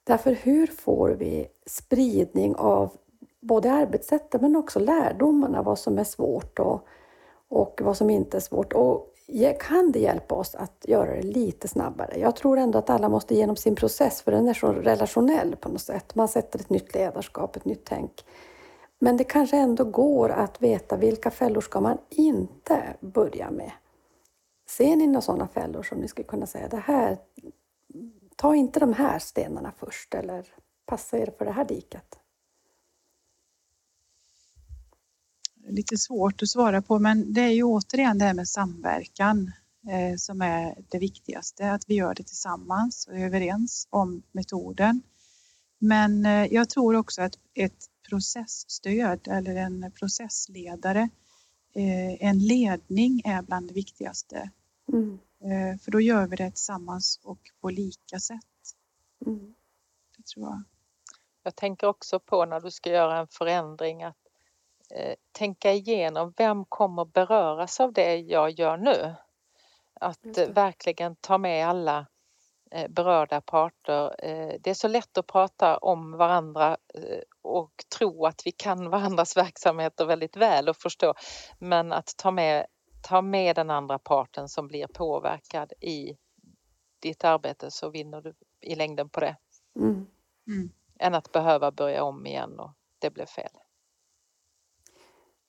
[0.04, 2.96] Därför hur får vi spridning av
[3.40, 6.86] både arbetssättet men också lärdomarna, vad som är svårt och,
[7.48, 8.72] och vad som inte är svårt.
[8.72, 9.15] Och
[9.60, 12.18] kan det hjälpa oss att göra det lite snabbare?
[12.18, 15.68] Jag tror ändå att alla måste genom sin process, för den är så relationell på
[15.68, 16.14] något sätt.
[16.14, 18.24] Man sätter ett nytt ledarskap, ett nytt tänk.
[18.98, 23.72] Men det kanske ändå går att veta vilka fällor ska man inte börja med.
[24.68, 27.18] Ser ni några sådana fällor som ni skulle kunna säga, det här,
[28.36, 30.46] ta inte de här stenarna först eller
[30.86, 32.18] passa er för det här diket?
[35.68, 39.52] Lite svårt att svara på men det är ju återigen det här med samverkan
[39.88, 45.02] eh, som är det viktigaste, att vi gör det tillsammans och är överens om metoden.
[45.78, 51.08] Men eh, jag tror också att ett processstöd eller en processledare,
[51.74, 54.50] eh, en ledning är bland det viktigaste.
[54.92, 55.18] Mm.
[55.78, 58.74] För då gör vi det tillsammans och på lika sätt.
[59.26, 59.54] Mm.
[60.16, 60.62] Det tror jag.
[61.42, 64.25] Jag tänker också på när du ska göra en förändring att Eh,
[65.32, 69.14] tänka igenom vem kommer beröras av det jag gör nu?
[70.00, 72.06] Att verkligen ta med alla
[72.70, 74.24] eh, berörda parter.
[74.24, 76.76] Eh, det är så lätt att prata om varandra
[77.42, 81.14] och tro att vi kan varandras verksamheter väldigt väl och förstå.
[81.58, 82.66] Men att ta med,
[83.02, 86.16] ta med den andra parten som blir påverkad i
[86.98, 89.36] ditt arbete så vinner du i längden på det.
[89.76, 90.06] Mm.
[90.46, 90.70] Mm.
[90.98, 93.50] Än att behöva börja om igen och det blev fel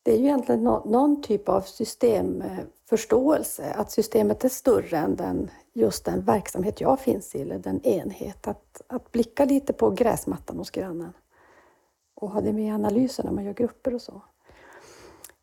[0.07, 5.51] det är ju egentligen någon typ av systemförståelse, eh, att systemet är större än den,
[5.73, 8.47] just den verksamhet jag finns i, eller den enhet.
[8.47, 11.13] Att, att blicka lite på gräsmattan hos grannen
[12.15, 14.21] och ha det med i analysen när man gör grupper och så.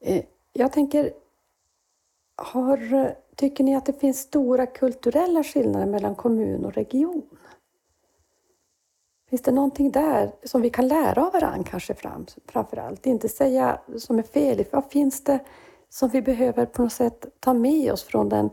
[0.00, 1.12] Eh, jag tänker,
[2.36, 7.22] har, tycker ni att det finns stora kulturella skillnader mellan kommun och region?
[9.34, 13.06] Finns det någonting där som vi kan lära av varandra kanske fram, framför allt?
[13.06, 14.64] Inte säga som är fel.
[14.72, 15.44] Vad finns det
[15.88, 18.50] som vi behöver på något sätt ta med oss från den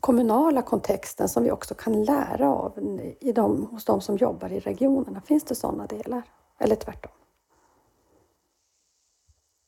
[0.00, 2.78] kommunala kontexten som vi också kan lära av
[3.20, 5.20] i de, hos de som jobbar i regionerna?
[5.20, 6.22] Finns det sådana delar?
[6.58, 7.12] Eller tvärtom?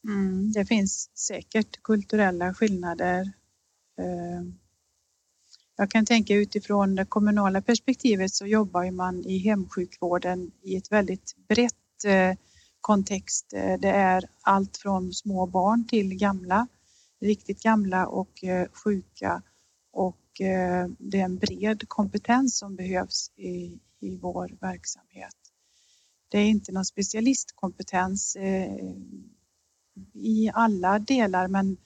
[0.08, 3.32] Mm, det finns säkert kulturella skillnader.
[3.98, 4.42] Eh,
[5.82, 11.36] jag kan tänka utifrån det kommunala perspektivet så jobbar man i hemsjukvården i ett väldigt
[11.48, 12.36] brett eh,
[12.80, 13.52] kontext.
[13.52, 16.68] Eh, det är allt från små barn till gamla.
[17.20, 19.42] riktigt gamla och eh, sjuka
[19.92, 20.18] och
[20.98, 25.36] det är en bred kompetens som behövs i, i vår verksamhet.
[26.28, 28.36] Det är inte någon specialistkompetens
[30.14, 31.76] i alla delar men,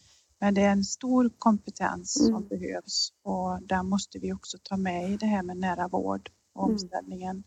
[0.40, 2.48] men det är en stor kompetens som mm.
[2.48, 6.64] behövs och där måste vi också ta med i det här med nära vård och
[6.64, 6.72] mm.
[6.72, 7.30] omställningen.
[7.30, 7.44] Mm.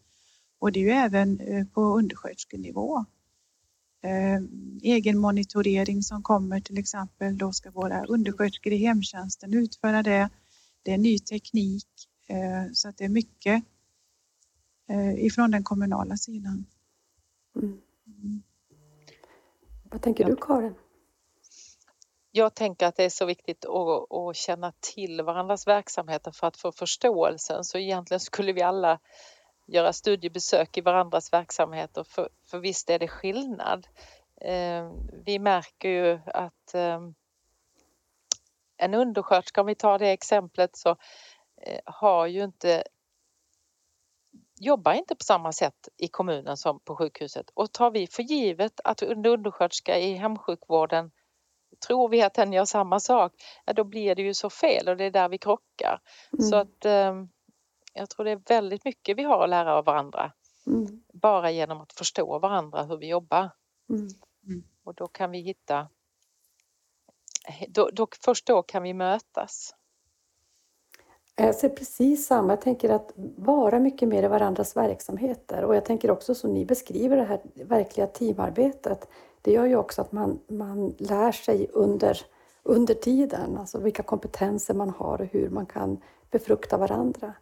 [0.59, 1.39] Och det är ju även
[1.73, 3.05] på undersköterskenivå
[4.03, 4.41] eh,
[4.81, 7.37] egen monitorering som kommer till exempel.
[7.37, 10.29] Då ska våra undersköterskor i hemtjänsten utföra det.
[10.83, 11.87] Det är ny teknik
[12.27, 13.63] eh, så att det är mycket
[14.89, 16.65] eh, ifrån den kommunala sidan.
[17.55, 17.77] Mm.
[18.07, 18.43] Mm.
[19.83, 20.73] Vad tänker du Karin?
[22.31, 26.57] Jag tänker att det är så viktigt att, att, känna till varandras verksamheter för att
[26.57, 27.63] få förståelsen.
[27.63, 28.99] Så egentligen skulle vi alla
[29.65, 33.87] göra studiebesök i varandras verksamheter för, för visst är det skillnad.
[34.41, 34.91] Eh,
[35.25, 36.99] vi märker ju att eh,
[38.77, 40.89] en undersköterska, om vi tar det exemplet, så
[41.61, 42.83] eh, har ju inte
[44.59, 48.79] jobbar inte på samma sätt i kommunen som på sjukhuset och tar vi för givet
[48.83, 51.11] att en undersköterska i hemsjukvården
[51.87, 53.33] tror vi att den gör samma sak,
[53.65, 56.01] ja, då blir det ju så fel och det är där vi krockar.
[56.33, 56.49] Mm.
[56.49, 56.85] Så att
[57.93, 60.31] jag tror det är väldigt mycket vi har att lära av varandra.
[60.67, 61.03] Mm.
[61.13, 63.49] Bara genom att förstå varandra hur vi jobbar.
[63.89, 64.07] Mm.
[64.47, 64.63] mm.
[64.83, 65.89] Och då kan vi hitta...
[67.67, 69.75] Då, då, först då kan vi mötas.
[71.45, 72.51] Jag ser precis samma.
[72.53, 75.63] Jag tänker att vara mycket mer i varandras verksamheter.
[75.63, 79.07] Och jag tänker också som ni beskriver det här verkliga teamarbetet.
[79.41, 82.21] Det gör ju också att man, man lär sig under,
[82.63, 85.97] under tiden, alltså vilka kompetenser man har och hur man kan
[86.31, 87.33] befrukta varandra.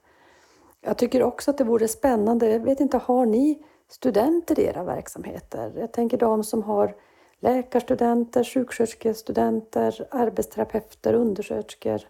[0.82, 4.84] Jag tycker också att det vore spännande, jag vet inte, har ni studenter i era
[4.84, 5.74] verksamheter?
[5.78, 6.96] Jag tänker de som har
[7.40, 12.02] läkarstudenter, sjuksköterskestudenter, arbetsterapeuter, undersköterskor.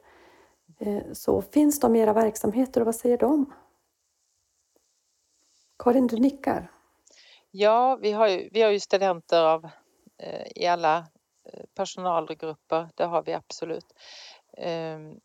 [0.79, 3.53] Eh, så finns de i era verksamheter och vad säger de?
[5.79, 6.71] Karin, du nickar.
[7.51, 9.65] Ja, vi har ju, vi har ju studenter av,
[10.17, 10.97] eh, i alla
[11.53, 13.93] eh, personalgrupper, det har vi absolut.
[14.57, 15.19] Ehm,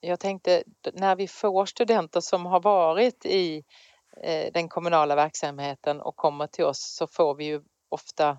[0.00, 3.64] jag tänkte när vi får studenter som har varit i
[4.16, 8.38] eh, den kommunala verksamheten och kommer till oss så får vi ju ofta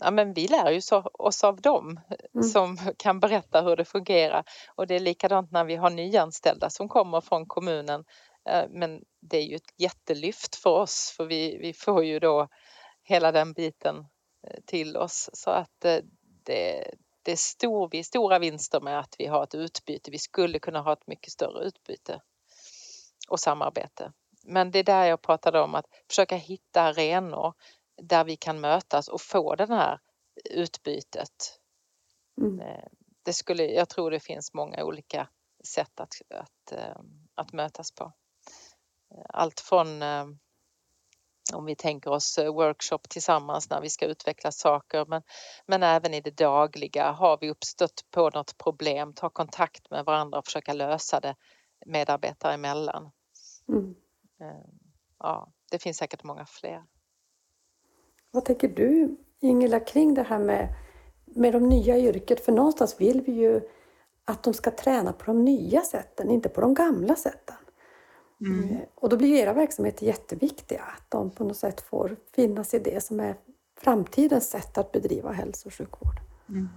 [0.00, 0.80] Ja, men vi lär ju
[1.12, 2.00] oss av dem
[2.34, 2.48] mm.
[2.48, 4.44] som kan berätta hur det fungerar
[4.74, 8.04] och det är likadant när vi har nyanställda som kommer från kommunen.
[8.48, 12.48] Eh, men det är ju ett jättelyft för oss för vi, vi får ju då
[13.02, 14.06] hela den biten
[14.66, 15.80] till oss så att
[16.44, 20.10] det, det är stor, vi är stora vinster med att vi har ett utbyte.
[20.10, 22.20] Vi skulle kunna ha ett mycket större utbyte
[23.28, 24.12] och samarbete.
[24.44, 27.54] Men det är där jag pratade om att försöka hitta arenor
[28.02, 30.00] där vi kan mötas och få det här
[30.50, 31.60] utbytet.
[32.40, 32.60] Mm.
[32.60, 32.84] Eh,
[33.22, 35.28] det skulle, jag tror det finns många olika
[35.64, 37.00] sätt att, att, eh,
[37.34, 38.12] att mötas på.
[39.28, 40.26] Allt från eh,
[41.54, 45.22] om vi tänker oss eh, workshop tillsammans när vi ska utveckla saker men,
[45.66, 47.10] men även i det dagliga.
[47.10, 51.36] Har vi uppstått på något problem, ta kontakt med varandra och försöka lösa det
[51.86, 53.10] medarbetare emellan.
[53.68, 53.94] Mm.
[54.40, 54.70] Eh,
[55.18, 56.84] ja, det finns säkert många fler.
[58.30, 60.68] Vad tänker du Ingela kring det här med,
[61.24, 62.44] med de nya yrket?
[62.44, 63.60] För någonstans vill vi ju
[64.24, 67.56] att de ska träna på de nya sätten, inte på de gamla sätten.
[68.40, 68.70] Mm.
[68.70, 72.78] Eh, och då blir era verksamheter jätteviktiga, att de på något sätt får finnas i
[72.78, 73.36] det som är
[73.80, 76.20] framtidens sätt att bedriva hälso och sjukvård.
[76.48, 76.68] Mm.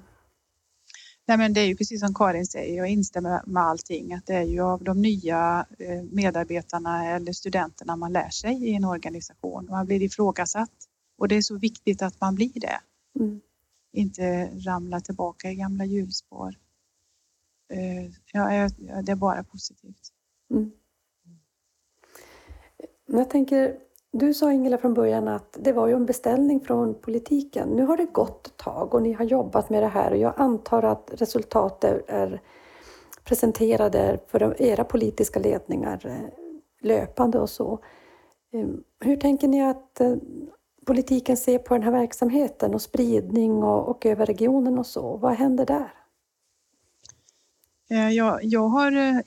[1.25, 4.33] Nej, men det är ju precis som Karin säger, jag instämmer med allting, att det
[4.33, 9.67] är ju av de nya eh, medarbetarna eller studenterna man lär sig i en organisation.
[9.69, 10.69] Man blir ifrågasatt
[11.23, 12.79] och det är så viktigt att man blir det.
[13.19, 13.41] Mm.
[13.91, 16.55] Inte ramla tillbaka i gamla hjulspår.
[17.73, 18.69] Eh, ja,
[19.03, 20.13] det är bara positivt.
[20.51, 20.71] Mm.
[23.05, 23.77] Jag tänker,
[24.11, 27.69] du sa Ingela från början att det var ju en beställning från politiken.
[27.69, 30.33] Nu har det gått ett tag och ni har jobbat med det här och jag
[30.37, 32.41] antar att resultatet är
[33.23, 36.39] presenterade för era politiska ledningar eh,
[36.81, 37.79] löpande och så.
[38.51, 40.15] Ehm, hur tänker ni att eh,
[40.85, 45.17] politiken ser på den här verksamheten och spridning och, och över regionen och så?
[45.17, 45.93] Vad händer där?
[47.89, 49.23] Eh, jag, jag har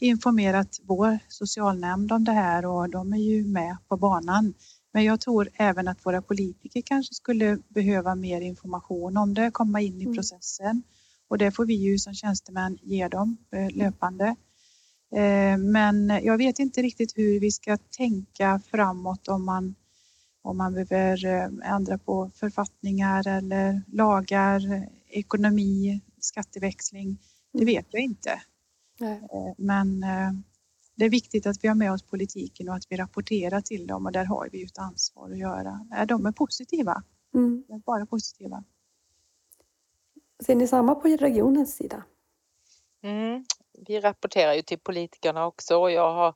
[0.00, 4.54] informerat vår socialnämnd om det här och de är ju med på banan.
[4.92, 9.80] Men jag tror även att våra politiker kanske skulle behöva mer information om det, komma
[9.80, 10.14] in i mm.
[10.14, 10.82] processen.
[11.28, 14.36] Och det får vi ju som tjänstemän ge dem eh, löpande.
[15.14, 19.74] Eh, men jag vet inte riktigt hur vi ska tänka framåt om man,
[20.44, 27.18] om man behöver eh, ändra på författningar eller lagar, ekonomi skatteväxling,
[27.52, 28.42] det vet jag inte.
[29.00, 29.12] Nej.
[29.32, 30.32] Eh, Men eh,
[30.94, 34.06] det är viktigt att vi har med oss politiken och att vi rapporterar till dem
[34.06, 35.86] och där har vi ju ett ansvar att göra.
[35.92, 37.02] Är de är positiva,
[37.34, 37.64] Mm.
[37.68, 38.64] de är bara positiva.
[40.46, 42.02] Ser ni samma på regionens sida?
[43.02, 43.44] Mm.
[43.86, 46.34] Vi rapporterar ju till politikerna också och jag har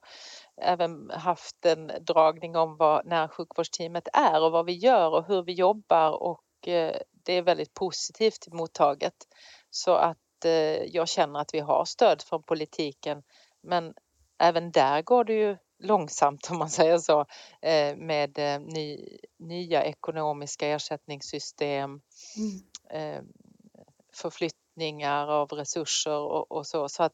[0.61, 5.53] även haft en dragning om vad närsjukvårdsteamet är och vad vi gör och hur vi
[5.53, 9.15] jobbar och eh, det är väldigt positivt mottaget.
[9.71, 13.23] Så att eh, jag känner att vi har stöd från politiken
[13.63, 13.95] men
[14.39, 17.21] även där går det ju långsamt om man säger så
[17.63, 22.01] eh, med ny, nya ekonomiska ersättningssystem
[22.91, 23.27] Mm.
[24.13, 26.89] förflyttningar av resurser och, och så.
[26.89, 27.13] Så att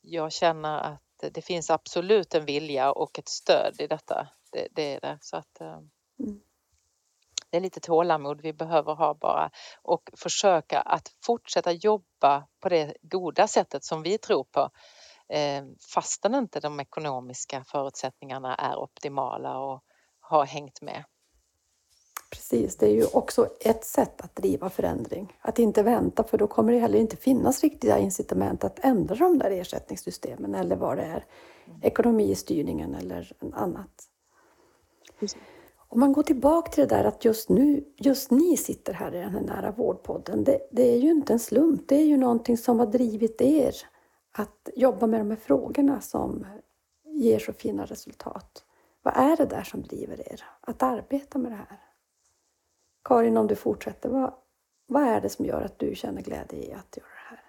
[0.00, 4.28] jag känner att det finns absolut en vilja och ett stöd i detta.
[4.52, 5.18] Det, det är det.
[5.20, 5.78] Så att, eh,
[6.20, 6.40] Mm.
[7.50, 9.50] det är lite tålamod vi behöver ha bara
[9.82, 14.70] och försöka att fortsätta jobba på det goda sättet som vi tror på
[15.28, 15.64] eh,
[15.94, 19.84] fastän inte de ekonomiska förutsättningarna är optimala och
[20.20, 21.04] har hängt med.
[22.30, 25.36] Precis, det är ju också ett sätt att driva förändring.
[25.40, 29.38] Att inte vänta för då kommer det heller inte finnas riktiga incitament att ändra de
[29.38, 31.24] där ersättningssystemen eller vad det är.
[31.82, 34.04] Ekonomistyrningen eller annat.
[35.20, 35.40] Precis.
[35.92, 39.18] Om man går tillbaka till det där att just nu, just ni sitter här i
[39.18, 40.44] den här nära vårdpodden.
[40.44, 43.74] Det, det är ju inte en slump, det är ju någonting som har drivit er
[44.32, 46.46] att jobba med de här frågorna som
[47.04, 48.64] ger så fina resultat.
[49.02, 51.89] Vad är det där som driver er att arbeta med det här?
[53.10, 54.34] Karin, om du fortsätter, vad,
[54.86, 57.44] vad är det som gör att du känner glädje i att göra det här?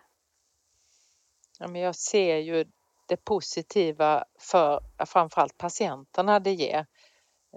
[1.60, 2.66] Ja, men jag ser ju
[3.08, 6.86] det positiva för framförallt patienterna det ger.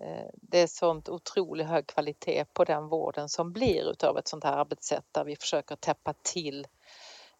[0.00, 4.44] Eh, det är sånt otroligt hög kvalitet på den vården som blir utav ett sånt
[4.44, 6.66] här arbetssätt där vi försöker täppa till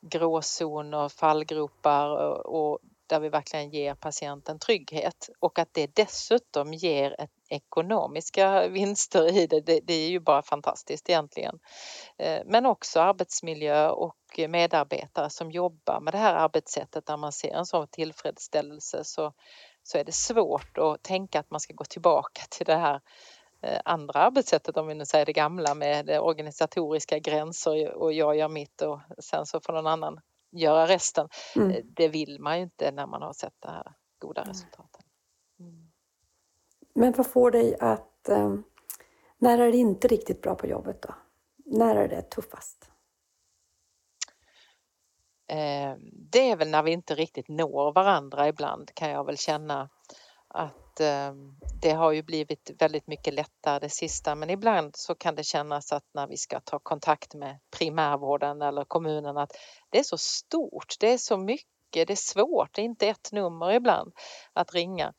[0.01, 2.09] gråzoner, fallgropar
[2.47, 9.37] och där vi verkligen ger patienten trygghet och att det dessutom ger ett ekonomiska vinster
[9.37, 11.59] i det, det, det är ju bara fantastiskt egentligen.
[12.19, 14.17] Eh, men också arbetsmiljö och
[14.49, 19.33] medarbetare som jobbar med det här arbetssättet där man ser en sån tillfredsställelse så,
[19.83, 23.01] så är det svårt att tänka att man ska gå tillbaka till det här
[23.63, 28.37] eh, andra arbetssättet om vi nu säger det gamla med det organisatoriska gränser och jag
[28.37, 30.21] gör mitt och sen så får någon annan
[30.59, 31.29] göra resten.
[31.57, 31.71] Mm.
[31.71, 34.51] Eh, Det vill man ju inte när man har sett det här goda Nej.
[34.51, 35.03] resultaten.
[35.61, 35.91] Mm.
[36.95, 38.29] Men vad får dig att...
[38.29, 38.55] Eh,
[39.39, 41.15] när är det inte riktigt bra på jobbet då?
[41.67, 42.91] När är det tuffast?
[45.49, 49.89] Eh, Det är väl när vi inte riktigt når varandra ibland kan jag väl känna
[50.49, 51.33] att eh,
[51.81, 55.93] det har ju blivit väldigt mycket lättare det sista men ibland så kan det kännas
[55.93, 59.53] att när vi ska ta kontakt med primärvården eller kommunen att
[59.91, 61.67] det är så stort, det är så mycket,
[62.07, 64.13] det är svårt, det är inte ett nummer ibland
[64.53, 65.13] att ringa.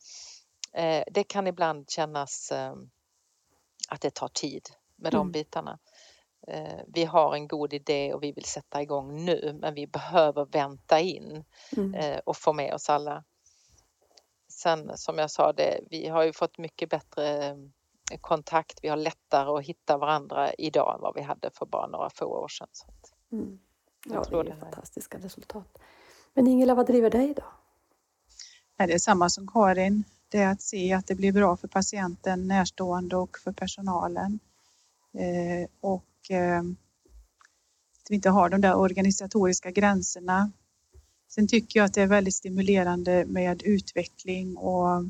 [0.72, 2.74] Eh, Det kan ibland kännas eh,
[3.88, 5.32] att det tar tid med de Mm.
[5.32, 5.78] bitarna.
[6.48, 10.44] Eh, Vi har en god idé och vi vill sätta igång nu men vi behöver
[10.44, 11.44] vänta in
[11.76, 11.94] Mm.
[11.94, 13.24] eh, och få med oss alla.
[14.56, 17.46] Sen som jag sa, det, vi har ju fått mycket bättre
[18.12, 18.78] eh, kontakt.
[18.82, 22.24] Vi har lättare att hitta varandra idag än vad vi hade för bara några få
[22.26, 22.68] år sedan.
[22.72, 23.58] Så att, Mm.
[24.04, 25.78] Jag Ja, det tror är det fantastiska resultat.
[26.34, 27.44] Men Ingela, vad driver dig då?
[28.86, 30.04] Det är samma som Karin.
[30.28, 34.38] Det är att se att det blir bra för patienten, närstående och för personalen.
[35.14, 36.58] Eh, och eh,
[38.02, 40.52] att vi inte har de där organisatoriska gränserna.
[41.28, 45.04] Sen tycker jag att det är väldigt stimulerande med utveckling och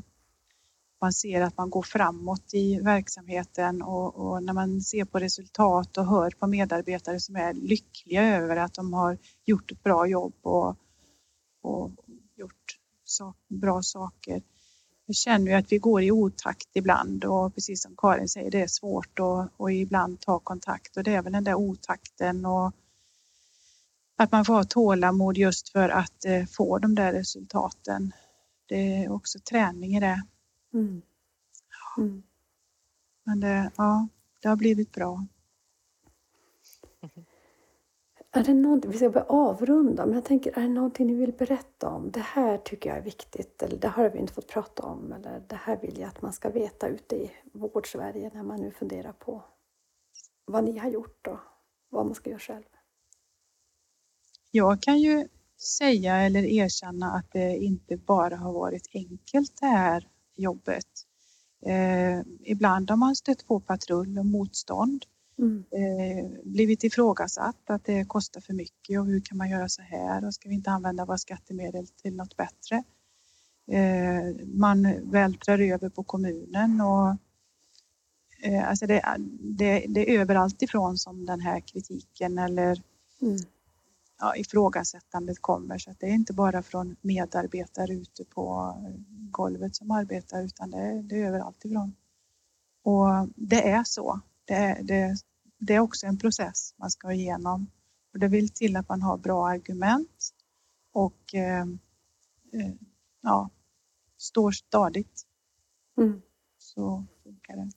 [1.01, 5.97] man ser att man går framåt i verksamheten och, och när man ser på resultat
[5.97, 10.33] och hör på medarbetare som är lyckliga över att de har gjort ett bra jobb
[10.41, 10.75] och,
[11.61, 11.91] och
[12.35, 14.41] gjort sak, bra saker.
[15.05, 18.61] Jag känner ju att vi går i otakt ibland och precis som Karin säger, det
[18.61, 22.73] är svårt att och ibland ta kontakt och det är väl den där otakten och
[24.17, 28.11] att man får ha tålamod just för att eh, få de där resultaten.
[28.65, 30.23] Det är också träning i det.
[30.73, 31.01] Mm.
[31.97, 32.23] Mm.
[33.23, 34.07] Men det, ja,
[34.41, 35.25] det har blivit bra.
[38.31, 38.43] Är
[38.79, 42.11] det vi ska börja avrunda, men jag tänker, är det någonting ni vill berätta om?
[42.11, 45.13] Det här tycker jag är viktigt, eller det här har vi inte fått prata om,
[45.13, 48.71] eller det här vill jag att man ska veta ute i vårdsverige när man nu
[48.71, 49.43] funderar på
[50.45, 51.39] vad ni har gjort och
[51.89, 52.76] vad man ska göra själv.
[54.51, 55.27] Jag kan ju
[55.77, 60.87] säga eller erkänna att det inte bara har varit enkelt det här jobbet.
[61.65, 65.05] Eh, ibland har man stött på patrull och motstånd.
[65.39, 65.63] mm.
[65.71, 70.25] eh, blivit ifrågasatt att det kostar för mycket och hur kan man göra så här
[70.25, 72.83] och ska vi inte använda våra skattemedel till något bättre?
[73.71, 77.09] Eh, man vältrar över på kommunen och
[78.43, 82.81] eh, alltså det, det, det är överallt ifrån som den här kritiken eller
[83.21, 83.37] mm.
[84.19, 88.75] Ja, ifrågasättandet kommer så att det är inte bara från medarbetare ute på
[89.31, 91.95] golvet som arbetar utan det, det är överallt ifrån.
[92.83, 94.19] Och det är så.
[94.45, 95.15] Det, det,
[95.57, 97.67] det är också en process man ska igenom
[98.13, 100.33] och det vill till att man har bra argument
[100.91, 101.61] och eh,
[102.51, 102.73] eh
[103.21, 103.49] ja,
[104.17, 105.21] står stadigt.
[105.97, 106.21] Mm.
[106.57, 107.71] Så funkar det.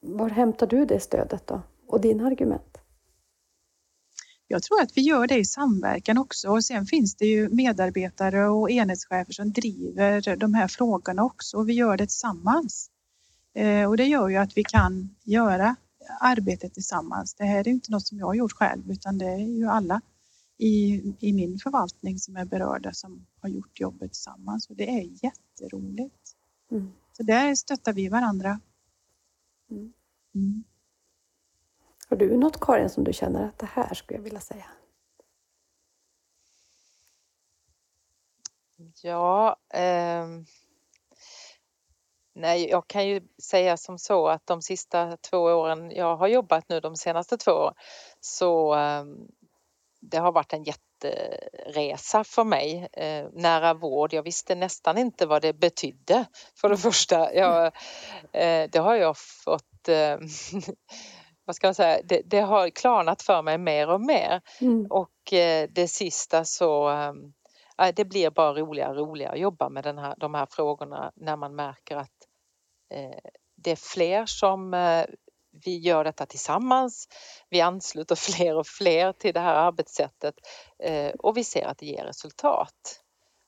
[0.00, 1.62] Var hämtar du det stödet då?
[1.86, 2.71] Och dina argument?
[4.52, 8.48] Jag tror att vi gör det i samverkan också och sen finns det ju medarbetare
[8.48, 12.90] och enhetschefer som driver de här frågorna också och vi gör det tillsammans.
[13.54, 15.76] Eh, och det gör ju att vi kan göra
[16.20, 17.34] arbetet tillsammans.
[17.34, 20.00] Det här är inte något som jag har gjort själv utan det är ju alla
[20.58, 25.24] i, i min förvaltning som är berörda som har gjort jobbet tillsammans och det är
[25.24, 26.36] jätteroligt.
[26.70, 26.92] Mm.
[27.12, 28.60] Så där stöttar vi varandra.
[29.70, 29.92] Mm.
[30.34, 30.64] Mm.
[32.12, 34.64] Har du något Karin som du känner att det här skulle jag vilja säga?
[39.02, 40.26] Ja, eh,
[42.34, 46.68] nej, jag kan ju säga som så att de sista två åren jag har jobbat
[46.68, 47.74] nu, de senaste två åren,
[48.20, 49.04] så eh,
[50.00, 52.88] det har varit en jätteresa för mig.
[52.92, 57.34] Eh, nära vård, jag visste nästan inte vad det betydde för det första.
[57.34, 57.66] Jag,
[58.32, 60.18] eh, det har jag fått eh,
[61.44, 64.40] vad ska jag säga, det, det, har klarnat för mig mer och mer.
[64.60, 64.86] Mm.
[64.90, 69.84] Och eh, det sista så eh, det blir bara roligare och roligare att jobba med
[69.84, 72.28] den här, de här frågorna när man märker att
[72.94, 75.04] eh, det är fler som eh,
[75.64, 77.08] vi gör detta tillsammans.
[77.50, 80.34] Vi ansluter fler och fler till det här arbetssättet
[81.18, 83.00] och vi ser att det ger resultat.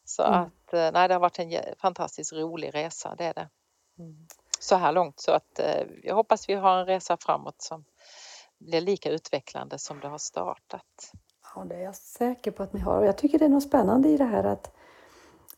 [0.05, 0.40] Så mm.
[0.40, 3.49] att nej, det har varit en fantastiskt rolig resa, det är det.
[3.99, 4.26] Mm.
[4.65, 7.85] Så här långt så att eh, jag hoppas vi har en resa framåt som
[8.59, 11.12] blir lika utvecklande som det har startat.
[11.55, 13.62] Ja, det är jag säker på att ni har och jag tycker det är något
[13.62, 14.75] spännande i det här att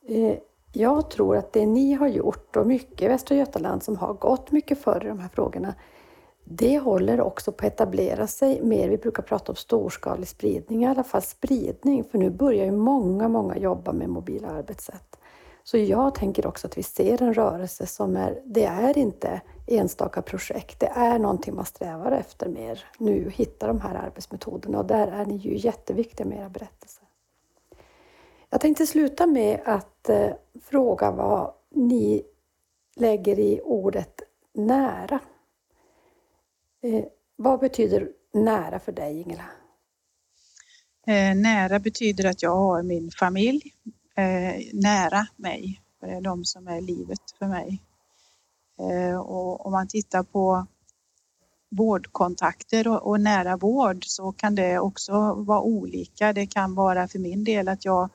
[0.08, 0.38] eh,
[0.72, 4.50] jag tror att det ni har gjort och mycket i Västra Götaland som har gått
[4.50, 5.74] mycket före i de här frågorna
[6.48, 8.88] det håller också på att etablera sig mer.
[8.88, 13.28] Vi brukar prata om storskalig spridning, i alla fall spridning, för nu börjar ju många,
[13.28, 15.15] många jobba med mobila arbetssätt.
[15.68, 20.22] Så jag tänker också att vi ser en rörelse som är, det är inte enstaka
[20.22, 25.06] projekt, det är någonting man strävar efter mer nu, hitta de här arbetsmetoderna och där
[25.06, 27.04] är ni ju jätteviktiga med era berättelser.
[28.50, 30.30] Jag tänkte sluta med att eh,
[30.62, 32.22] fråga vad ni
[32.96, 35.20] lägger i ordet nära.
[36.82, 37.04] Eh,
[37.36, 39.44] vad betyder nära för dig, Ingela?
[41.06, 43.72] Eh, nära betyder att jag har min familj
[44.16, 45.80] Eh, nära mig.
[46.00, 47.82] för Det är de som är livet för mig.
[48.80, 50.66] Eh, och om man tittar på
[51.70, 56.32] vårdkontakter och, och, nära vård så kan det också vara olika.
[56.32, 58.10] Det kan vara för min del att jag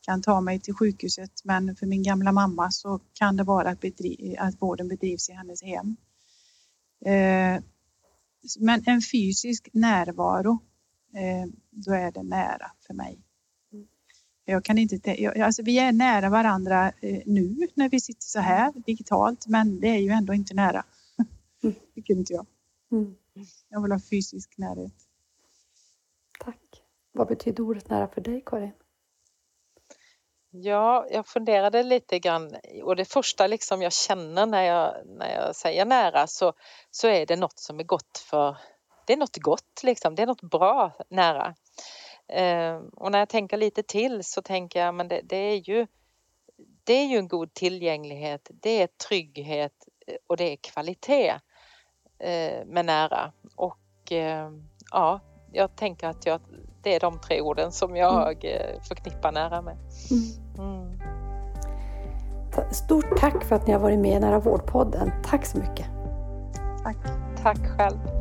[0.00, 3.80] kan ta mig till sjukhuset men för min gamla mamma så kan det vara att,
[3.80, 5.96] bedriv, att vården bedrivs i hennes hem.
[7.04, 7.62] Eh,
[8.58, 10.58] men en fysisk närvaro,
[11.14, 13.27] eh, då är det nära för mig.
[14.50, 18.40] Jag kan inte, jag, alltså vi är nära varandra eh, nu när vi sitter så
[18.40, 20.84] här digitalt, men det är ju ändå inte nära.
[21.62, 21.74] Mm.
[21.94, 22.46] Tycker inte jag.
[22.92, 23.14] Mm.
[23.68, 24.92] Jag vill ha fysisk närhet.
[26.40, 26.82] Tack.
[27.12, 28.72] Vad betyder ordet nära för dig, Karin?
[30.50, 35.56] Ja, jag funderade lite grann och det första liksom jag känner när jag, när jag
[35.56, 36.52] säger nära så,
[36.90, 38.56] så är det något som är gott för,
[39.06, 41.54] det är något gott liksom, det är något bra nära.
[42.28, 45.86] Eh, och när jag tänker lite till så tänker jag men det, det, är ju
[46.84, 49.72] det är ju en god tillgänglighet, det är trygghet
[50.06, 51.34] eh, och det är kvalitet
[52.18, 53.32] eh, med nära.
[53.56, 54.50] Och eh,
[54.90, 55.20] ja,
[55.52, 56.40] jag tänker att jag,
[56.82, 58.60] det är de tre orden som jag mm.
[58.60, 59.76] Eh, förknippar nära med.
[60.10, 60.58] Mm.
[60.58, 60.98] Mm.
[62.72, 65.12] Stort tack för att ni har varit med i Nära vårdpodden.
[65.24, 65.86] Tack så mycket.
[66.84, 66.96] Tack.
[67.42, 68.17] Tack själv.